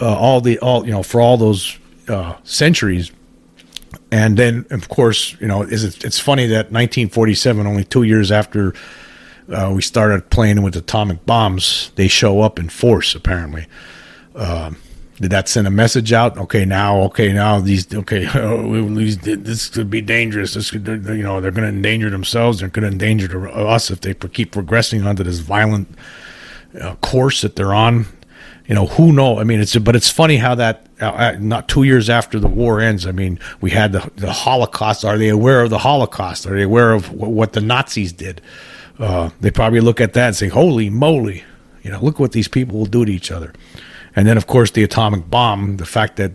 uh, 0.00 0.16
all 0.16 0.40
the 0.40 0.58
all 0.60 0.84
you 0.84 0.92
know 0.92 1.02
for 1.02 1.20
all 1.20 1.36
those 1.36 1.78
uh, 2.08 2.36
centuries. 2.44 3.10
And 4.10 4.36
then, 4.36 4.66
of 4.70 4.90
course, 4.90 5.40
you 5.40 5.46
know, 5.46 5.62
is 5.62 5.84
it, 5.84 6.04
it's 6.04 6.18
funny 6.18 6.46
that 6.48 6.70
1947, 6.70 7.66
only 7.66 7.84
two 7.84 8.02
years 8.02 8.30
after 8.30 8.74
uh, 9.50 9.72
we 9.74 9.80
started 9.80 10.28
playing 10.28 10.60
with 10.62 10.76
atomic 10.76 11.24
bombs, 11.24 11.90
they 11.94 12.08
show 12.08 12.42
up 12.42 12.58
in 12.58 12.68
force. 12.68 13.14
Apparently, 13.14 13.66
uh, 14.34 14.72
did 15.22 15.30
that 15.30 15.48
send 15.48 15.68
a 15.68 15.70
message 15.70 16.12
out? 16.12 16.36
Okay, 16.36 16.64
now, 16.64 17.02
okay, 17.02 17.32
now 17.32 17.60
these, 17.60 17.94
okay, 17.94 18.24
these, 18.96 19.18
this 19.18 19.68
could 19.68 19.88
be 19.88 20.00
dangerous. 20.00 20.54
This 20.54 20.72
could, 20.72 20.84
you 20.88 21.22
know, 21.22 21.40
they're 21.40 21.52
going 21.52 21.62
to 21.62 21.68
endanger 21.68 22.10
themselves. 22.10 22.58
They're 22.58 22.68
going 22.68 22.82
to 22.82 22.88
endanger 22.88 23.48
us 23.48 23.92
if 23.92 24.00
they 24.00 24.14
keep 24.14 24.50
progressing 24.50 25.06
onto 25.06 25.22
this 25.22 25.38
violent 25.38 25.88
uh, 26.80 26.96
course 26.96 27.42
that 27.42 27.54
they're 27.54 27.72
on. 27.72 28.06
You 28.66 28.74
know, 28.74 28.86
who 28.86 29.12
know? 29.12 29.38
I 29.38 29.44
mean, 29.44 29.60
it's 29.60 29.76
but 29.76 29.94
it's 29.94 30.10
funny 30.10 30.38
how 30.38 30.56
that 30.56 30.86
uh, 31.00 31.10
uh, 31.10 31.36
not 31.38 31.68
two 31.68 31.84
years 31.84 32.10
after 32.10 32.40
the 32.40 32.48
war 32.48 32.80
ends. 32.80 33.06
I 33.06 33.12
mean, 33.12 33.38
we 33.60 33.70
had 33.70 33.92
the 33.92 34.10
the 34.16 34.32
Holocaust. 34.32 35.04
Are 35.04 35.18
they 35.18 35.28
aware 35.28 35.62
of 35.62 35.70
the 35.70 35.78
Holocaust? 35.78 36.46
Are 36.46 36.54
they 36.54 36.62
aware 36.62 36.92
of 36.92 37.12
what, 37.12 37.30
what 37.30 37.52
the 37.52 37.60
Nazis 37.60 38.12
did? 38.12 38.40
Uh, 38.98 39.30
they 39.40 39.50
probably 39.50 39.80
look 39.80 40.00
at 40.00 40.14
that 40.14 40.26
and 40.28 40.36
say, 40.36 40.48
"Holy 40.48 40.90
moly!" 40.90 41.44
You 41.82 41.90
know, 41.90 42.00
look 42.00 42.20
what 42.20 42.32
these 42.32 42.48
people 42.48 42.78
will 42.78 42.86
do 42.86 43.04
to 43.04 43.12
each 43.12 43.30
other. 43.30 43.52
And 44.14 44.26
then, 44.26 44.36
of 44.36 44.46
course, 44.46 44.70
the 44.70 44.82
atomic 44.82 45.28
bomb, 45.30 45.78
the 45.78 45.86
fact 45.86 46.16
that, 46.16 46.32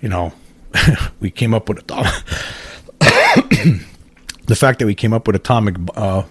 you 0.00 0.08
know, 0.08 0.32
we 1.20 1.30
came 1.30 1.54
up 1.54 1.68
with 1.68 1.86
the 4.46 4.56
fact 4.56 4.78
that 4.78 4.86
we 4.86 4.94
came 4.94 5.12
up 5.12 5.26
with 5.26 5.36
atomic, 5.36 5.76
uh, 5.96 6.22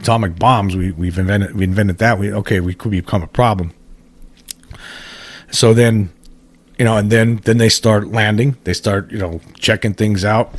atomic 0.00 0.38
bombs, 0.38 0.76
we, 0.76 0.90
we've 0.92 1.18
invented, 1.18 1.54
we 1.54 1.64
invented 1.64 1.98
that. 1.98 2.18
We, 2.18 2.32
okay, 2.32 2.60
we 2.60 2.74
could 2.74 2.90
become 2.90 3.22
a 3.22 3.28
problem. 3.28 3.72
So 5.50 5.74
then, 5.74 6.10
you 6.78 6.84
know, 6.84 6.96
and 6.96 7.10
then, 7.10 7.36
then 7.44 7.58
they 7.58 7.68
start 7.68 8.08
landing, 8.08 8.56
they 8.64 8.72
start, 8.72 9.10
you 9.10 9.18
know, 9.18 9.40
checking 9.58 9.94
things 9.94 10.24
out. 10.24 10.54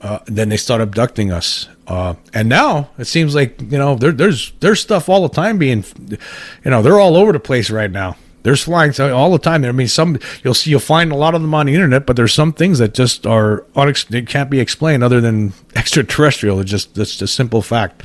Uh, 0.00 0.18
then 0.26 0.48
they 0.50 0.56
start 0.56 0.80
abducting 0.80 1.32
us. 1.32 1.68
Uh, 1.86 2.14
and 2.34 2.48
now 2.48 2.90
it 2.98 3.06
seems 3.06 3.34
like 3.34 3.60
you 3.60 3.78
know 3.78 3.94
there, 3.94 4.10
there's 4.10 4.52
there's 4.60 4.80
stuff 4.80 5.08
all 5.08 5.26
the 5.26 5.34
time 5.34 5.56
being, 5.56 5.84
you 6.08 6.70
know, 6.70 6.82
they're 6.82 6.98
all 6.98 7.16
over 7.16 7.32
the 7.32 7.40
place 7.40 7.70
right 7.70 7.90
now. 7.90 8.16
There's 8.46 8.62
flying 8.62 8.92
all 9.00 9.32
the 9.32 9.40
time. 9.40 9.64
I 9.64 9.72
mean, 9.72 9.88
some 9.88 10.20
you'll 10.44 10.54
see 10.54 10.70
you'll 10.70 10.78
find 10.78 11.10
a 11.10 11.16
lot 11.16 11.34
of 11.34 11.42
them 11.42 11.52
on 11.52 11.66
the 11.66 11.74
internet, 11.74 12.06
but 12.06 12.14
there's 12.14 12.32
some 12.32 12.52
things 12.52 12.78
that 12.78 12.94
just 12.94 13.26
are 13.26 13.62
unex- 13.74 14.14
it 14.14 14.28
can't 14.28 14.48
be 14.48 14.60
explained 14.60 15.02
other 15.02 15.20
than 15.20 15.52
extraterrestrial. 15.74 16.60
It's 16.60 16.70
just 16.70 16.94
that's 16.94 17.20
a 17.20 17.26
simple 17.26 17.60
fact. 17.60 18.04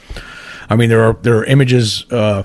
I 0.68 0.76
mean, 0.76 0.90
there 0.90 1.04
are 1.04 1.14
there 1.22 1.38
are 1.38 1.46
images 1.46 2.08
uh, 2.10 2.42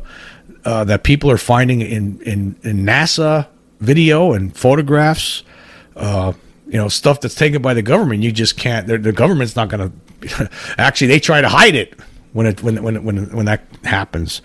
uh, 0.67 0.85
that 0.85 1.05
people 1.05 1.31
are 1.31 1.39
finding 1.39 1.81
in, 1.81 2.21
in 2.21 2.57
in 2.65 2.85
NASA 2.85 3.47
video 3.81 4.35
and 4.35 4.55
photographs. 4.55 5.43
Uh, 5.97 6.35
you 6.67 6.77
know, 6.77 6.89
stuff 6.89 7.23
that's 7.23 7.35
taken 7.35 7.63
by 7.63 7.73
the 7.73 7.81
government. 7.81 8.23
You 8.23 8.31
just 8.31 8.59
can't. 8.59 8.87
The 8.87 9.11
government's 9.11 9.57
not 9.57 9.71
going 9.71 9.91
to. 10.21 10.51
Actually, 10.77 11.07
they 11.07 11.19
try 11.19 11.41
to 11.41 11.49
hide 11.49 11.75
it 11.75 11.99
when 12.35 12.45
it 12.45 12.63
when 12.63 12.83
when 12.83 13.03
when 13.05 13.35
when 13.35 13.47
that 13.47 13.63
happens 13.85 14.43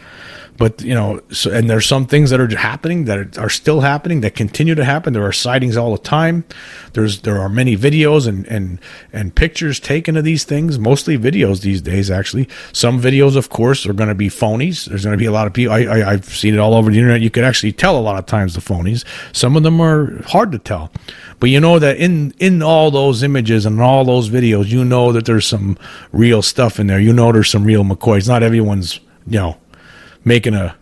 but 0.61 0.79
you 0.83 0.93
know 0.93 1.19
so, 1.31 1.51
and 1.51 1.67
there's 1.67 1.87
some 1.87 2.05
things 2.05 2.29
that 2.29 2.39
are 2.39 2.55
happening 2.55 3.05
that 3.05 3.35
are 3.39 3.49
still 3.49 3.81
happening 3.81 4.21
that 4.21 4.35
continue 4.35 4.75
to 4.75 4.85
happen. 4.85 5.11
There 5.11 5.25
are 5.25 5.31
sightings 5.31 5.75
all 5.75 5.91
the 5.91 6.03
time. 6.03 6.43
There's 6.93 7.23
there 7.23 7.39
are 7.39 7.49
many 7.49 7.75
videos 7.75 8.27
and 8.27 8.45
and 8.45 8.79
and 9.11 9.33
pictures 9.33 9.79
taken 9.79 10.15
of 10.15 10.23
these 10.23 10.43
things 10.43 10.77
mostly 10.77 11.17
videos 11.17 11.61
these 11.61 11.81
days 11.81 12.11
actually. 12.11 12.47
Some 12.73 13.01
videos 13.01 13.35
of 13.35 13.49
course 13.49 13.87
are 13.87 13.93
going 13.93 14.09
to 14.09 14.13
be 14.13 14.29
phonies. 14.29 14.85
There's 14.85 15.03
going 15.03 15.17
to 15.17 15.17
be 15.17 15.25
a 15.25 15.31
lot 15.31 15.47
of 15.47 15.53
people 15.53 15.73
I, 15.73 15.79
I 15.79 16.11
i've 16.11 16.25
seen 16.25 16.53
it 16.53 16.59
all 16.59 16.75
over 16.75 16.91
the 16.91 16.97
internet. 16.99 17.21
You 17.21 17.31
could 17.31 17.43
actually 17.43 17.71
tell 17.71 17.97
a 17.97 18.05
lot 18.09 18.19
of 18.19 18.27
times 18.27 18.53
the 18.53 18.61
phonies. 18.61 19.03
Some 19.33 19.57
of 19.57 19.63
them 19.63 19.81
are 19.81 20.21
hard 20.27 20.51
to 20.51 20.59
tell. 20.59 20.91
But 21.39 21.49
you 21.49 21.59
know 21.59 21.79
that 21.79 21.97
in 21.97 22.35
in 22.37 22.61
all 22.61 22.91
those 22.91 23.23
images 23.23 23.65
and 23.65 23.81
all 23.81 24.05
those 24.05 24.29
videos 24.29 24.67
you 24.67 24.85
know 24.85 25.11
that 25.11 25.25
there's 25.25 25.47
some 25.47 25.75
real 26.11 26.43
stuff 26.43 26.79
in 26.79 26.85
there. 26.85 26.99
You 26.99 27.13
know 27.13 27.31
there's 27.31 27.49
some 27.49 27.63
real 27.63 27.83
mccoys. 27.83 28.27
Not 28.27 28.43
everyone's 28.43 28.99
you 29.25 29.39
know 29.39 29.57
making 30.23 30.53
a, 30.53 30.75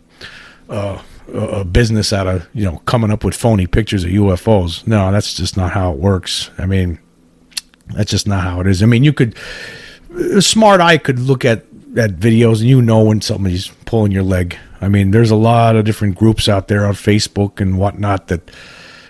a 0.69 1.02
a 1.34 1.63
business 1.63 2.12
out 2.12 2.28
of 2.28 2.47
you 2.54 2.65
know 2.65 2.78
coming 2.86 3.12
up 3.12 3.23
with 3.23 3.36
phony 3.36 3.67
pictures 3.67 4.04
of 4.04 4.10
UFOs. 4.10 4.86
No, 4.88 5.12
that's 5.12 5.34
just 5.34 5.58
not 5.58 5.71
how 5.71 5.91
it 5.91 5.99
works. 5.99 6.49
I 6.58 6.65
mean, 6.65 6.99
that's 7.93 8.12
just 8.12 8.28
not 8.28 8.43
how 8.43 8.62
it 8.62 8.67
is. 8.67 8.82
I 8.84 8.86
mean, 8.86 9.04
you 9.04 9.13
could 9.13 9.38
a 10.34 10.41
smart 10.41 10.82
eye 10.82 10.97
could 10.97 11.19
look 11.19 11.45
at 11.45 11.65
at 11.97 12.17
videos 12.17 12.60
and 12.60 12.69
you 12.69 12.82
know 12.82 13.04
when 13.04 13.21
somebody's 13.21 13.69
pulling 13.86 14.12
your 14.12 14.23
leg. 14.23 14.58
I 14.82 14.88
mean, 14.88 15.12
there's 15.12 15.32
a 15.32 15.36
lot 15.36 15.75
of 15.75 15.86
different 15.86 16.15
groups 16.15 16.47
out 16.47 16.67
there 16.67 16.86
on 16.86 16.93
Facebook 16.93 17.60
and 17.60 17.78
whatnot 17.78 18.28
that 18.28 18.49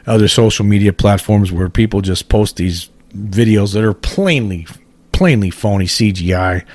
other 0.08 0.28
social 0.28 0.66
media 0.66 0.92
platforms 0.92 1.52
where 1.52 1.70
people 1.70 2.02
just 2.02 2.30
post 2.30 2.56
these 2.56 2.90
videos 3.14 3.74
that 3.74 3.84
are 3.84 3.94
plainly 3.94 4.66
plainly 5.12 5.50
phony 5.50 5.86
CGI. 5.86 6.66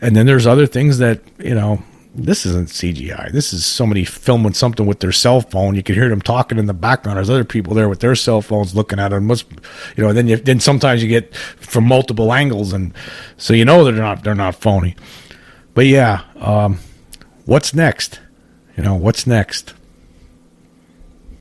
And 0.00 0.14
then 0.14 0.26
there's 0.26 0.46
other 0.46 0.66
things 0.66 0.98
that, 0.98 1.20
you 1.38 1.54
know, 1.54 1.82
this 2.14 2.44
isn't 2.44 2.68
CGI. 2.68 3.32
This 3.32 3.52
is 3.52 3.64
somebody 3.64 4.04
filming 4.04 4.52
something 4.52 4.84
with 4.84 5.00
their 5.00 5.12
cell 5.12 5.40
phone. 5.40 5.74
You 5.74 5.82
can 5.82 5.94
hear 5.94 6.08
them 6.08 6.20
talking 6.20 6.58
in 6.58 6.66
the 6.66 6.74
background. 6.74 7.16
There's 7.16 7.30
other 7.30 7.44
people 7.44 7.74
there 7.74 7.88
with 7.88 8.00
their 8.00 8.14
cell 8.14 8.42
phones 8.42 8.74
looking 8.74 8.98
at 8.98 9.08
them. 9.08 9.26
Must, 9.26 9.46
you 9.96 10.04
know, 10.04 10.12
then 10.12 10.28
you, 10.28 10.36
then 10.36 10.60
sometimes 10.60 11.02
you 11.02 11.08
get 11.08 11.34
from 11.34 11.84
multiple 11.84 12.32
angles, 12.32 12.72
and 12.72 12.92
so 13.38 13.54
you 13.54 13.64
know 13.64 13.84
they're 13.84 13.94
not 13.94 14.24
they're 14.24 14.34
not 14.34 14.54
phony. 14.54 14.94
But 15.74 15.86
yeah, 15.86 16.22
um, 16.36 16.78
what's 17.46 17.72
next? 17.72 18.20
You 18.76 18.82
know, 18.82 18.94
what's 18.94 19.26
next? 19.26 19.72